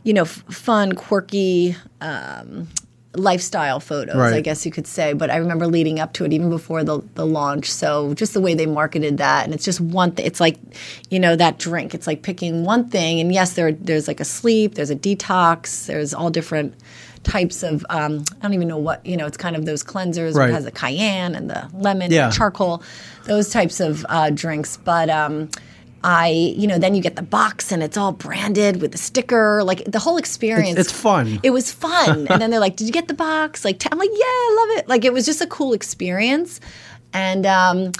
[0.04, 2.68] you know, f- fun, quirky um,
[3.14, 5.12] lifestyle photos, I guess you could say.
[5.12, 7.70] But I remember leading up to it, even before the, the launch.
[7.70, 10.26] So just the way they marketed that, and it's just one thing.
[10.26, 10.58] It's like,
[11.10, 11.94] you know, that drink.
[11.94, 15.86] It's like picking one thing, and yes, there there's like a sleep, there's a detox,
[15.86, 16.74] there's all different
[17.24, 19.26] types of um, I don't even know what you know.
[19.26, 20.34] It's kind of those cleansers.
[20.34, 20.50] Right.
[20.50, 22.24] It has the cayenne and the lemon, Yeah.
[22.24, 22.82] and the charcoal,
[23.24, 24.76] those types of uh, drinks.
[24.76, 25.50] But um,
[26.04, 29.64] I, you know, then you get the box and it's all branded with the sticker,
[29.64, 30.78] like the whole experience.
[30.78, 31.40] it's fun.
[31.42, 32.26] It was fun.
[32.30, 34.78] and then they're like, "Did you get the box?" Like, I'm like, "Yeah, I love
[34.78, 36.60] it." Like, it was just a cool experience,
[37.12, 37.92] and um,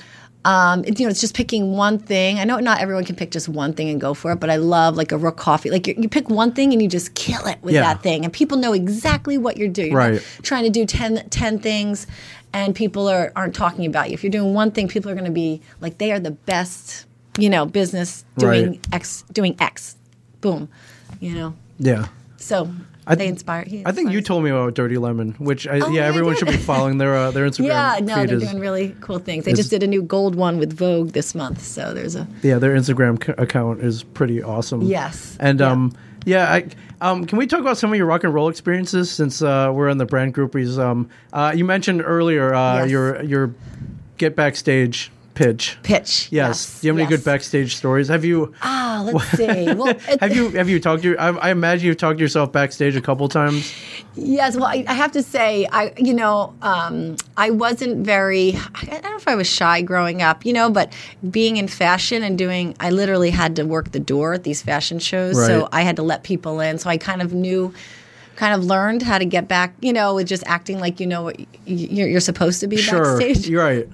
[0.45, 2.39] um, it- you know, it's just picking one thing.
[2.39, 4.57] I know not everyone can pick just one thing and go for it, but I
[4.57, 5.71] love like a Rook coffee.
[5.71, 7.83] Like, you, you pick one thing and you just kill it with Yeah.
[7.83, 9.91] that thing, and people know exactly what you're doing.
[9.91, 10.23] You're Right.
[10.43, 12.07] trying to do 10, 10 things.
[12.51, 14.15] And people are, aren't talking about you.
[14.15, 17.05] If you're doing one thing, people are going to be like, they are the best,
[17.39, 18.87] you know, business doing Right.
[18.93, 19.97] X, doing X.
[20.41, 20.69] Boom.
[21.21, 22.71] You know, yeah so
[23.07, 23.65] I they inspire.
[23.87, 26.57] I think you told me about Dirty Lemon which I, Oh, yeah everyone should be
[26.57, 29.45] following their uh, their Instagram Yeah, no, feed they're is- doing really cool things.
[29.45, 32.59] They just did a new gold one with Vogue this month, so there's a yeah
[32.59, 35.37] their Instagram c- account is pretty awesome Yes.
[35.41, 35.71] and Yeah.
[35.73, 35.93] um
[36.27, 36.67] yeah I
[37.01, 39.89] um can we talk about some of your rock and roll experiences since uh, we're
[39.89, 42.91] in the brand groupies um uh, you mentioned earlier uh, Yes.
[42.91, 43.55] your your
[44.19, 46.29] get backstage pitch pitch.
[46.31, 49.73] yes, do you have any good backstage stories have you Ah, let's see.
[49.79, 52.51] Well, it- have you have you talked to I, I imagine you've talked to yourself
[52.53, 53.73] backstage a couple times
[54.21, 58.57] Yes, well, I, I have to say, I you know, um, I wasn't very.
[58.75, 60.93] I don't know if I was shy growing up, you know, but
[61.31, 64.99] being in fashion and doing, I literally had to work the door at these fashion
[64.99, 65.47] shows, Right.
[65.47, 66.79] so I had to let people in.
[66.79, 67.73] So I kind of knew,
[68.39, 71.25] kind of learned how to get back, you know, with just acting like you know
[71.25, 73.49] what you're, you're supposed to be sure backstage.
[73.49, 73.89] you're right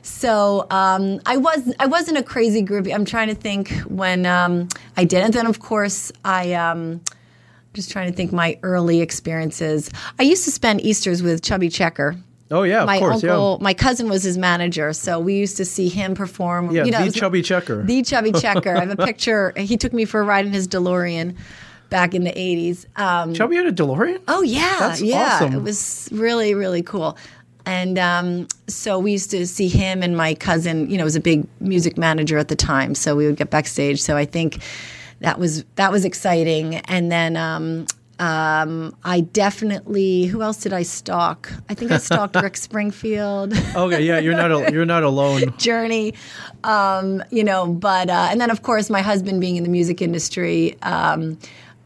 [0.00, 2.92] So um, I was I wasn't a crazy groupie.
[2.92, 6.54] I'm trying to think when um, I did, and then of course I.
[6.54, 7.00] Um,
[7.74, 9.90] just trying to think my early experiences.
[10.18, 12.16] I used to spend Easter's with Chubby Checker.
[12.50, 15.64] oh yeah of my course uncle, my cousin was his manager, so we used to
[15.64, 16.66] see him perform.
[16.66, 18.76] yeah yeah you know, the chubby checker the Chubby Checker.
[18.76, 19.54] I have a picture.
[19.56, 21.34] He took me for a ride in his DeLorean
[21.92, 22.86] back in the '80s.
[22.98, 25.34] Um, chubby had a DeLorean Oh yeah, That's yeah.
[25.36, 25.54] awesome.
[25.54, 27.16] It was really really cool.
[27.64, 30.90] And um, so we used to see him and my cousin.
[30.90, 34.02] You know, was a big music manager at the time, so we would get backstage.
[34.02, 34.58] So I think
[35.20, 36.76] that was that was exciting.
[36.76, 37.86] And then um,
[38.18, 41.52] um, I definitely who else did I stalk?
[41.68, 43.52] I think I stalked Rick Springfield.
[43.76, 45.54] Okay, yeah, you're not a, you're not alone.
[45.58, 46.14] journey,
[46.64, 47.66] um, you know.
[47.68, 51.38] But uh, and then of course my husband being in the music industry, um,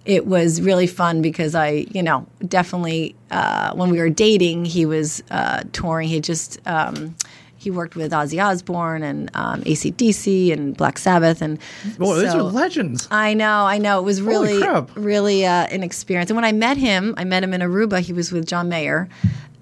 [0.06, 4.86] it was really fun because I, you know, definitely uh, when we were dating, he
[4.86, 6.08] was uh, touring.
[6.08, 7.16] He just um,
[7.56, 11.58] he worked with Ozzy Osbourne and um, AC/DC and Black Sabbath and
[11.98, 13.08] Well, these are so- legends.
[13.10, 13.98] I know, I know.
[13.98, 14.62] It was really,
[14.94, 16.30] really uh, an experience.
[16.30, 18.00] And when I met him, I met him in Aruba.
[18.00, 19.08] He was with John Mayer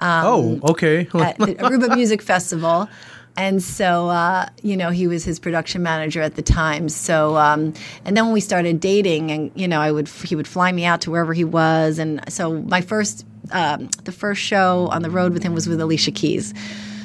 [0.01, 1.01] oh, okay.
[1.01, 2.89] at Aruba Music Festival.
[3.37, 6.89] And so, uh, you know, he was his production manager at the time.
[6.89, 7.75] So, um,
[8.05, 10.85] and then when we started dating, and you know, I would he would fly me
[10.85, 15.11] out to wherever he was, and so my first um, the first show on the
[15.11, 16.55] road with him was with Alicia Keys.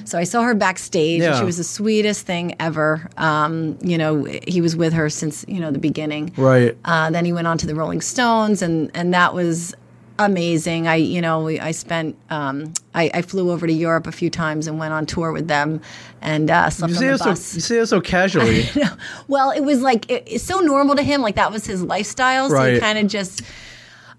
[0.05, 1.21] So I saw her backstage.
[1.21, 3.07] and she was the sweetest thing ever.
[3.17, 6.33] Um, you know, he was with her since you know the beginning.
[6.35, 6.75] right.
[6.85, 9.75] Uh, then he went on to the Rolling Stones, and and that was
[10.19, 10.87] amazing.
[10.87, 14.29] I, you know, we, I spent, um, I, I flew over to Europe a few
[14.29, 15.81] times and went on tour with them,
[16.21, 18.65] and uh, slept You on the it so you say it so casually.
[19.27, 22.49] well, it was like it, it's so normal to him, like that was his lifestyle.
[22.49, 22.73] So Right.
[22.75, 23.41] he kind of just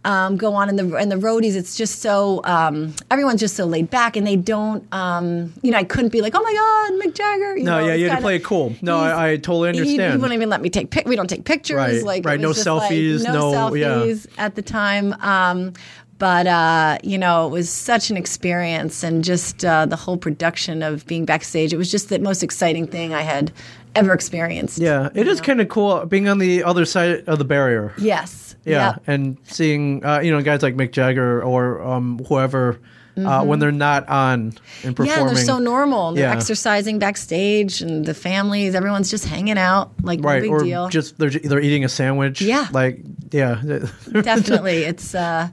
[0.04, 1.54] um, go on in the in the roadies.
[1.56, 4.82] It's just so um, everyone's just so laid back, and they don't.
[4.94, 7.56] Um, you know, I couldn't be like, oh my god, Mick Jagger.
[7.58, 8.74] You No, know, yeah, you had to play it cool.
[8.80, 11.06] No, I, I totally he, he wouldn't even let me take pic.
[11.06, 11.76] We don't take pictures.
[11.76, 13.86] Right, like right, no just like, selfies, no, no- yeah.
[13.88, 15.12] selfies at the time.
[15.20, 15.74] Um,
[16.18, 20.82] but uh, you know, it was such an experience, and just uh, the whole production
[20.82, 21.72] of being backstage.
[21.72, 23.52] It was just the most exciting thing I had
[23.94, 24.78] ever experienced.
[24.78, 27.92] yeah, it is kind of cool being on the other side of the barrier.
[27.98, 28.49] Yes.
[28.64, 29.02] Yeah, Yep.
[29.06, 32.78] and seeing uh, you know guys like Mick Jagger or um, whoever
[33.16, 34.54] uh, when they're not on
[34.84, 35.12] and performing.
[35.12, 35.28] Mm-hmm.
[35.28, 36.12] Yeah, they're so normal.
[36.12, 36.32] They're Yeah.
[36.36, 40.88] exercising backstage, and the families, everyone's just hanging out, like right, no big or deal.
[40.88, 42.40] just they're they're eating a sandwich.
[42.42, 42.68] Yeah.
[42.72, 43.00] like
[43.30, 43.60] yeah,
[44.12, 45.14] Definitely, it's.
[45.14, 45.48] uh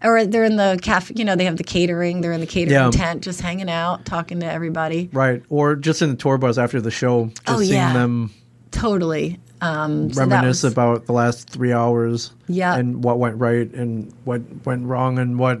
[0.00, 2.20] or they're in the cafe, you know, they have the catering.
[2.20, 2.90] They're in the catering Yeah.
[2.92, 5.10] tent, just hanging out, talking to everybody.
[5.12, 7.92] right, or just in the tour bus after the show, just Oh, seeing yeah.
[7.94, 8.30] them
[8.70, 9.40] Totally.
[9.60, 12.32] Um, so reminisce was- about the last three hours.
[12.46, 12.76] Yeah.
[12.76, 15.60] and what went right and what went wrong and what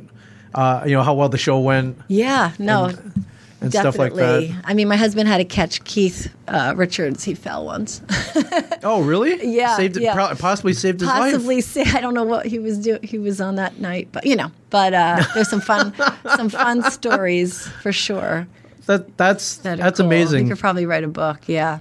[0.54, 2.86] uh, you know how well the show went Yeah, no,
[3.60, 4.46] and stuff like definitely.
[4.52, 4.62] that.
[4.64, 7.24] I mean, my husband had to catch Keith uh, Richards.
[7.24, 8.00] He fell once.
[8.84, 9.44] Oh, really?
[9.44, 10.14] Yeah, saved yeah.
[10.14, 11.32] pro- possibly saved his life.
[11.34, 13.02] Possibly say I don't know what he was doing.
[13.02, 14.52] He was on that night, but you know.
[14.70, 15.92] But uh, there's some fun,
[16.36, 18.46] some fun stories for sure.
[18.86, 20.06] That that's that that's cool.
[20.06, 20.44] amazing.
[20.46, 21.40] You could probably write a book.
[21.48, 21.80] Yeah.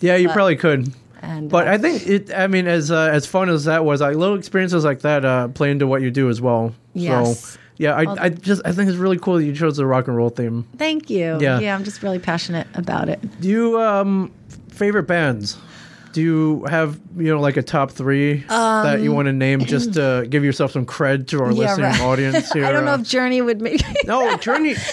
[0.00, 0.92] Yeah, you probably could.
[1.26, 2.32] And But uh, I think it.
[2.32, 5.48] I mean, as uh, as fun as that was, like little experiences like that uh,
[5.48, 6.72] play into what you do as well.
[6.94, 7.40] Yes.
[7.40, 10.08] So, yeah, I, I just I think it's really cool that you chose the rock
[10.08, 10.66] and roll theme.
[10.78, 11.38] thank you.
[11.40, 11.58] Yeah.
[11.60, 13.20] Yeah, I'm just really passionate about it.
[13.40, 14.32] Do you um
[14.70, 15.58] favorite bands?
[16.12, 19.92] Do you have you know like a top three that you want to name just
[19.94, 22.00] to give yourself some cred to our Um, Yeah, listening right.
[22.00, 22.64] audience here?
[22.68, 23.82] I don't know if Journey would make.
[24.06, 24.74] no Journey.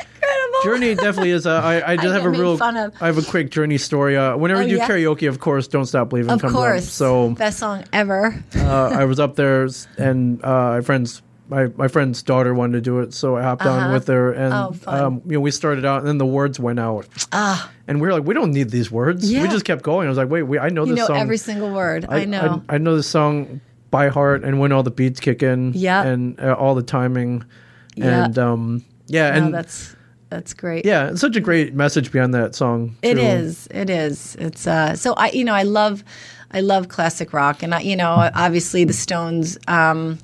[0.63, 1.45] Journey definitely is.
[1.45, 2.57] A, I, I just I have a real.
[2.61, 4.17] I have a quick Journey story.
[4.17, 4.87] Uh, whenever Oh, you do yeah?
[4.87, 6.83] karaoke, of course, "Don't Stop Believing" Of comes course.
[6.87, 6.91] up.
[6.91, 8.35] So best song ever.
[8.55, 12.81] uh, I was up there, and uh, my friend's my, my friend's daughter wanted to
[12.81, 13.93] do it, so I hopped on Uh-huh.
[13.93, 16.79] with her, and Oh, um, you know we started out, and then the words went
[16.79, 19.29] out, Ah, and we were like, we don't need these words.
[19.29, 20.07] We just kept going.
[20.07, 21.17] I was like, wait, wait, I know you this know song.
[21.17, 22.05] every single word.
[22.09, 22.63] I, know.
[22.69, 23.59] I, know this song
[23.91, 26.01] by heart, and when all the beats kick in, Yeah.
[26.03, 27.43] and uh, all the timing,
[27.95, 28.23] Yeah.
[28.25, 29.95] and um, yeah, no, and that's
[30.33, 30.83] that's great.
[30.85, 32.95] yeah, it's such a great message behind that song.
[33.01, 33.21] It too.
[33.21, 33.67] is.
[33.71, 34.35] It is.
[34.39, 36.03] It's uh so I you know, I love
[36.51, 40.17] I love classic rock and I you know, obviously the Stones um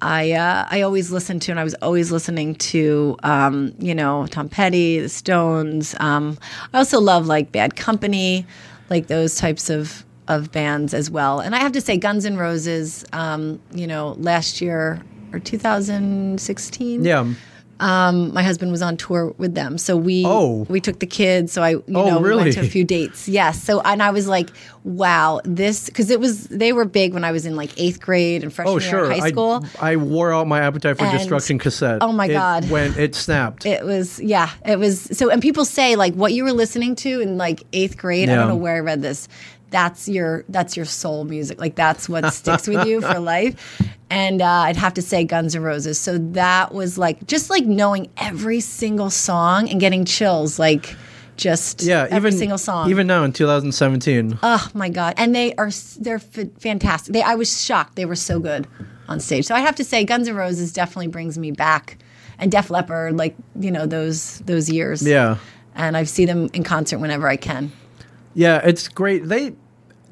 [0.00, 4.26] I uh, I always listened to and I was always listening to um, you know,
[4.26, 5.94] Tom Petty, the Stones.
[6.00, 6.36] Um
[6.72, 8.46] I also love like Bad Company,
[8.90, 11.40] like those types of of bands as well.
[11.40, 15.00] And I have to say Guns N' Roses um, you know, last year
[15.32, 17.32] or 2016 Yeah.
[17.80, 20.66] Um, my husband was on tour with them, so we Oh.
[20.68, 21.52] we took the kids.
[21.52, 22.42] So I, you Oh, know, we really?
[22.44, 23.28] went to a few dates.
[23.28, 23.62] Yes.
[23.62, 24.50] So and I was like,
[24.84, 28.42] wow, this because it was they were big when I was in like eighth grade
[28.42, 29.10] and freshman Oh, year sure.
[29.12, 29.64] in high school.
[29.80, 31.98] I, I wore out my appetite for And- destruction cassette.
[32.00, 32.70] Oh, my It- God.
[32.70, 33.64] When it snapped.
[33.66, 35.30] it was yeah, it was so.
[35.30, 38.28] And people say like what you were listening to in like eighth grade.
[38.28, 39.28] I don't know where I read this.
[39.70, 41.60] That's your that's your soul music.
[41.60, 43.82] Like that's what sticks with you for life.
[44.10, 45.98] And uh, I'd have to say Guns N' Roses.
[45.98, 50.58] So that was like just like knowing every single song and getting chills.
[50.58, 50.96] Like
[51.36, 52.90] just yeah, every even single song.
[52.90, 54.38] Even now in 2017.
[54.42, 55.14] Oh my god!
[55.16, 57.12] And they are they're f- fantastic.
[57.12, 58.66] They I was shocked they were so good
[59.08, 59.46] on stage.
[59.46, 61.98] So I have to say, Guns N' Roses definitely brings me back,
[62.38, 65.06] and Def Leppard, like you know those those years.
[65.06, 65.36] yeah.
[65.74, 67.70] And I see them in concert whenever I can.
[68.38, 69.28] Yeah, it's great.
[69.28, 69.54] They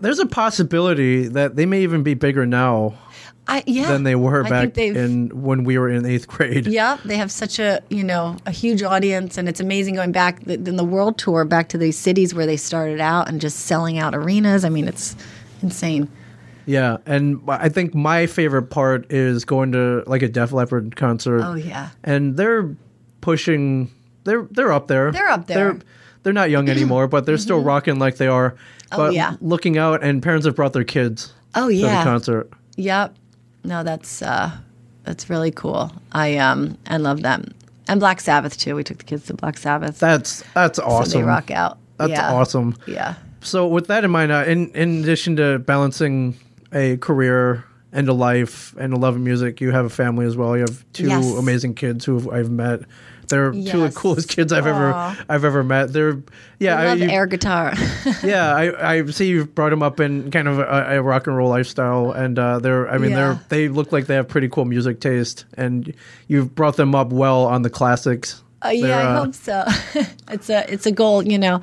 [0.00, 2.98] there's a possibility that they may even be bigger now
[3.46, 3.86] I yeah.
[3.92, 6.66] than they were back in when we were in eighth grade.
[6.66, 10.42] Yeah, they have such a you know a huge audience, and it's amazing going back
[10.42, 13.96] in the world tour back to these cities where they started out and just selling
[13.96, 14.64] out arenas.
[14.64, 15.14] I mean, it's
[15.62, 16.10] insane.
[16.66, 21.42] Yeah, and I think my favorite part is going to like a Def Leppard concert.
[21.44, 22.74] Oh yeah, and they're
[23.20, 23.92] pushing.
[24.24, 25.12] They're they're up there.
[25.12, 25.74] They're up there.
[25.74, 25.80] They're
[26.26, 28.56] they're not young anymore, but they're still rocking like they are.
[28.90, 29.36] Oh, But yeah.
[29.40, 32.50] looking out, and parents have brought their kids oh yeah, to the concert.
[32.74, 33.14] Yep.
[33.62, 34.50] No, that's uh,
[35.04, 35.92] that's really cool.
[36.10, 37.54] I um I love them.
[37.86, 38.74] And Black Sabbath too.
[38.74, 40.00] We took the kids to Black Sabbath.
[40.00, 41.20] That's that's So awesome.
[41.20, 41.78] they rock out.
[41.98, 42.32] That's yeah.
[42.32, 42.74] awesome.
[42.88, 43.14] Yeah.
[43.40, 46.36] So with that in mind, uh, in in addition to balancing
[46.72, 49.60] a career and a life and a love of music.
[49.60, 50.56] You have a family as well.
[50.56, 51.24] You have two Yes.
[51.38, 52.80] amazing kids who I've met.
[53.28, 54.70] They're two of the coolest kids I've Aw.
[55.14, 55.92] ever I've ever met.
[55.92, 56.22] They're
[56.58, 57.74] yeah, I love you- air guitar.
[58.24, 61.36] yeah, I, I see you've brought them up in kind of a, a rock and
[61.36, 63.16] roll lifestyle, and uh, they're I mean Yeah.
[63.16, 65.92] they're they look like they have pretty cool music taste, and
[66.28, 68.42] you've brought them up well on the classics.
[68.64, 69.64] Uh, yeah, They're, I uh, hope so.
[70.30, 71.60] it's a it's a goal, you know.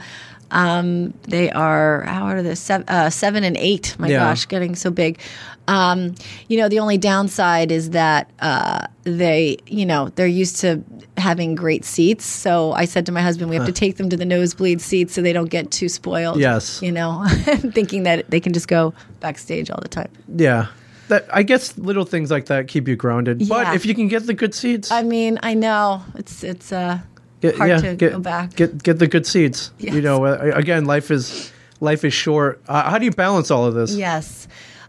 [0.54, 2.56] Um, they are how are they?
[2.56, 3.96] Seven, uh, seven and eight.
[4.00, 4.20] My Yeah.
[4.20, 5.20] gosh, getting so big.
[5.68, 6.16] Um,
[6.48, 10.84] you know, the only downside is that uh, they, you know, they're used to
[11.18, 12.26] having great seats.
[12.26, 15.14] So I said to my husband, we have to take them to the nosebleed seats
[15.14, 16.38] so they don't get too spoiled.
[16.40, 16.82] Yes.
[16.82, 17.24] you know,
[17.74, 20.10] thinking that they can just go backstage all the time.
[20.36, 20.68] Yeah,
[21.08, 23.48] that I guess little things like that keep you grounded.
[23.48, 27.00] But if you can get the good seats, I mean, I know it's it's uh,
[27.44, 28.56] get, hard yeah, to get, go back.
[28.56, 29.72] Get get the good seats.
[29.78, 32.62] You know, uh, again, life is life is short.
[32.68, 33.96] Uh, how do you balance all of this?
[33.96, 34.48] Yes,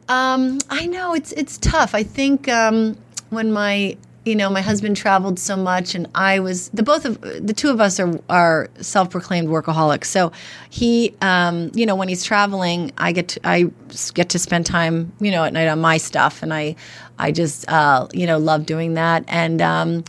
[0.08, 1.94] um, I know it's it's tough.
[1.94, 2.96] I think um,
[3.30, 7.20] when my you know my husband traveled so much, and I was the both of
[7.20, 10.06] the two of us are are self proclaimed workaholics.
[10.06, 10.32] So
[10.70, 13.70] he, um, you know, when he's traveling, I get to, I
[14.14, 16.76] get to spend time you know at night on my stuff, and I
[17.18, 19.60] I just uh, you know love doing that and.
[19.60, 20.04] Um,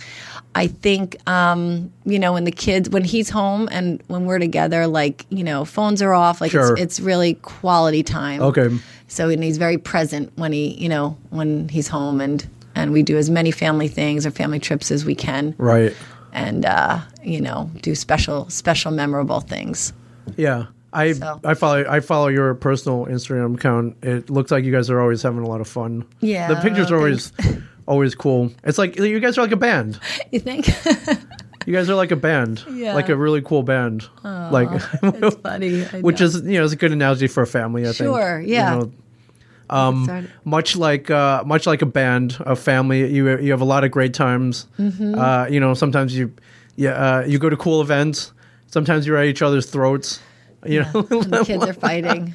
[0.58, 4.88] I think, um, you know, when the kids, when he's home and when we're together,
[4.88, 6.40] like, you know, phones are off.
[6.40, 6.72] Like, Sure.
[6.74, 8.42] it's, it's really quality time.
[8.42, 8.70] Okay.
[9.10, 13.04] So and he's very present when he, you know, when he's home, and and we
[13.04, 15.94] do as many family things or family trips as we can, Right.
[16.34, 19.94] and uh, you know, do special, special, memorable things.
[20.38, 20.66] Yeah.
[20.94, 23.98] I, So- I follow I follow your personal Instagram account.
[24.02, 26.06] It looks like you guys are always having a lot of fun.
[26.22, 27.34] Yeah, the pictures are always.
[27.88, 28.52] always cool.
[28.64, 30.00] It's like you guys are like a band.
[30.32, 30.68] You think?
[31.66, 32.94] You guys are like a band, Yeah.
[32.94, 34.08] like a really cool band.
[34.24, 34.70] like,
[35.02, 35.82] it's funny.
[36.02, 37.82] Which is you know is a good analogy for a family.
[37.82, 37.98] I think.
[38.08, 38.74] Sure, yeah.
[38.76, 38.92] You know,
[39.72, 43.84] um, much like uh, much like a band, a family, you you have a lot
[43.84, 44.68] of great times.
[44.78, 45.18] Mm-hmm.
[45.18, 46.32] Uh, you know, sometimes you
[46.76, 48.32] yeah uh, you go to cool events.
[48.68, 50.20] Sometimes you're at each other's throats.
[50.66, 52.34] You know, And the kids are fighting.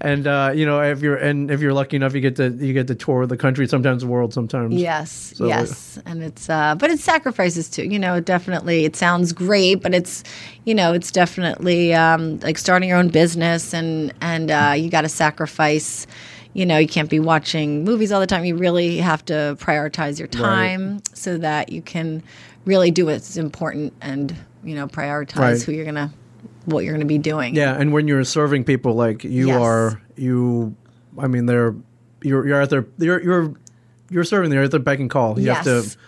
[0.00, 2.72] and uh, you know if you're and if you're lucky enough, you get to you
[2.72, 4.74] get to tour the country, sometimes the world, sometimes.
[4.74, 7.84] Yes, So- yes, and it's uh, but it's sacrifices too.
[7.84, 8.84] You know, definitely.
[8.84, 10.22] It sounds great, but it's,
[10.64, 15.02] you know, it's definitely um, like starting your own business, and and uh, you got
[15.02, 16.06] to sacrifice.
[16.52, 18.44] You know, you can't be watching movies all the time.
[18.46, 22.22] You really have to prioritize your time so that you can
[22.64, 24.34] really do what's important, and
[24.64, 25.62] you know, prioritize Right.
[25.62, 26.12] who you're gonna,
[26.66, 27.54] what you're gonna be doing.
[27.54, 29.60] Yeah, and when you're serving people like you Yes.
[29.60, 30.76] are, you,
[31.18, 31.74] I mean, they're
[32.22, 33.54] you're you're at their you're you're
[34.10, 35.38] you're serving there at their beck and call.
[35.40, 35.92] You have Yes.
[35.94, 35.98] to,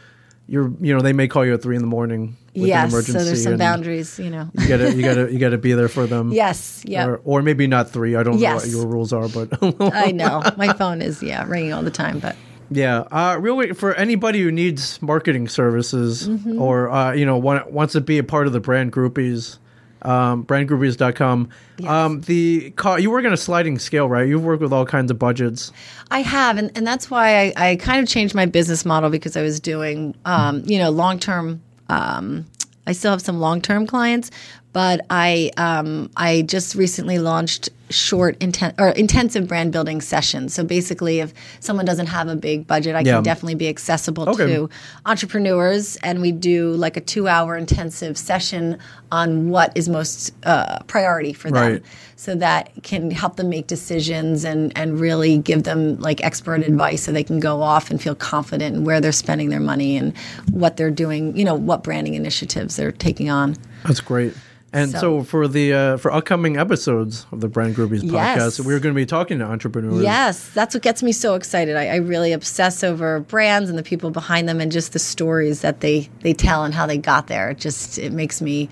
[0.46, 2.90] you're you know they may call you at three in the morning with an yes.
[2.92, 3.18] emergency.
[3.18, 4.18] So there's some boundaries.
[4.18, 4.50] You know.
[4.58, 6.32] You gotta you gotta you gotta be there for them.
[6.44, 6.82] Yes.
[6.86, 7.06] Yeah.
[7.06, 8.16] Or, or maybe not three.
[8.16, 9.58] I don't know what your rules are, but
[9.94, 12.34] I know my phone is yeah ringing all the time, but.
[12.70, 13.00] yeah.
[13.10, 16.60] Uh, real for anybody who needs marketing services Mm-hmm.
[16.60, 19.58] or uh, you know want, wants to be a part of the brand groupies.
[20.02, 21.48] Um, brandgroupies.com.
[21.78, 21.90] Yes.
[21.90, 24.28] Um, the co- you work on a sliding scale, right?
[24.28, 25.72] You've worked with all kinds of budgets.
[26.10, 29.36] I have, and, and that's why I, I kind of changed my business model because
[29.36, 31.62] I was doing, um, you know, long term.
[31.88, 32.46] Um,
[32.86, 34.30] I still have some long term clients,
[34.72, 40.54] but I um, I just recently launched short inten- or intensive brand building sessions.
[40.54, 43.14] So basically, if someone doesn't have a big budget, I Yeah.
[43.14, 44.46] can definitely be accessible Okay.
[44.46, 44.68] to
[45.06, 48.78] entrepreneurs, and we do like a two hour intensive session
[49.10, 51.82] on what is most uh, priority for them Right.
[52.16, 57.02] so that can help them make decisions and, and really give them like expert advice
[57.02, 60.12] so they can go off and feel confident in where they're spending their money and
[60.50, 63.56] what they're doing, you know, what branding initiatives they're taking on.
[63.84, 64.34] That's great.
[64.72, 68.60] And so, So- for the uh, for upcoming episodes of the Brand Groupies podcast, Yes.
[68.60, 70.02] we're going to be talking to entrepreneurs.
[70.02, 71.74] Yes, that's what gets me so excited.
[71.76, 75.62] I, I really obsess over brands and the people behind them and just the stories
[75.62, 77.50] that they, they tell and how they got there.
[77.50, 78.68] It just it makes me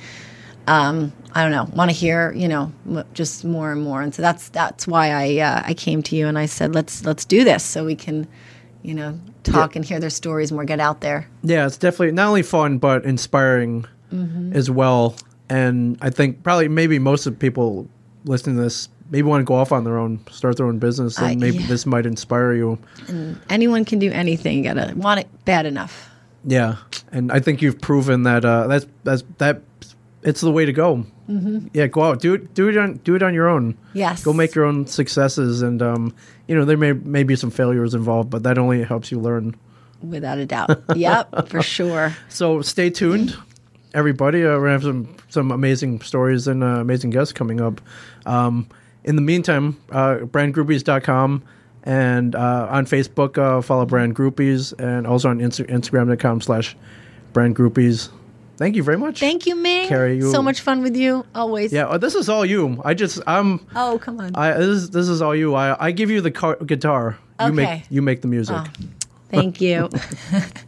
[0.67, 4.03] um, I don't know, want to hear, you know, m- just more and more.
[4.03, 7.05] And so that's that's why I uh, I came to you and I said let's
[7.05, 8.27] let's do this so we can,
[8.83, 11.29] you know, talk and hear their stories more, get out there.
[11.43, 14.53] Yeah, it's definitely not only fun but inspiring Mm-hmm.
[14.53, 15.17] as well.
[15.49, 17.89] And I think probably maybe most of the people
[18.25, 21.17] listening to this maybe want to go off on their own, start their own business,
[21.19, 21.67] and I- maybe yeah.
[21.69, 22.79] this might inspire you.
[23.49, 24.59] Anyone can do anything.
[24.59, 26.11] You gotta want it bad enough.
[26.45, 26.77] Yeah,
[27.13, 29.63] and I think you've proven that uh, that's that's that
[30.23, 31.05] it's the way to go.
[31.29, 31.69] Mm-hmm.
[31.73, 33.77] Yeah, go out, do it, do it on do it on your own.
[33.95, 34.23] Yes.
[34.23, 36.15] go make your own successes, and um,
[36.47, 39.57] you know there may may be some failures involved, but that only helps you learn.
[40.03, 40.83] Without a doubt.
[40.95, 42.15] yep, for sure.
[42.29, 43.37] So stay tuned,
[43.95, 44.43] everybody.
[44.45, 47.81] Uh, we're gonna have some some amazing stories and uh, amazing guests coming up.
[48.27, 48.69] Um,
[49.05, 51.43] in the meantime, uh, brandgroupies.com
[51.85, 56.75] And uh, on Facebook, uh, follow Brand Groupies, and also on Insta- Instagram.com slash
[57.33, 58.09] Brand Groupies.
[58.57, 59.21] Thank you very much.
[59.21, 59.87] Thank you, Ming.
[59.87, 61.73] Carey, you- so much fun with you always.
[61.73, 62.83] Yeah, uh, this is all you.
[62.85, 64.35] I just I'm Oh, come on.
[64.35, 65.55] I this is, this is all you.
[65.55, 67.19] I I give you the car- guitar.
[67.39, 67.85] You make Okay.
[67.91, 68.57] you make the music.
[69.31, 69.89] Thank you.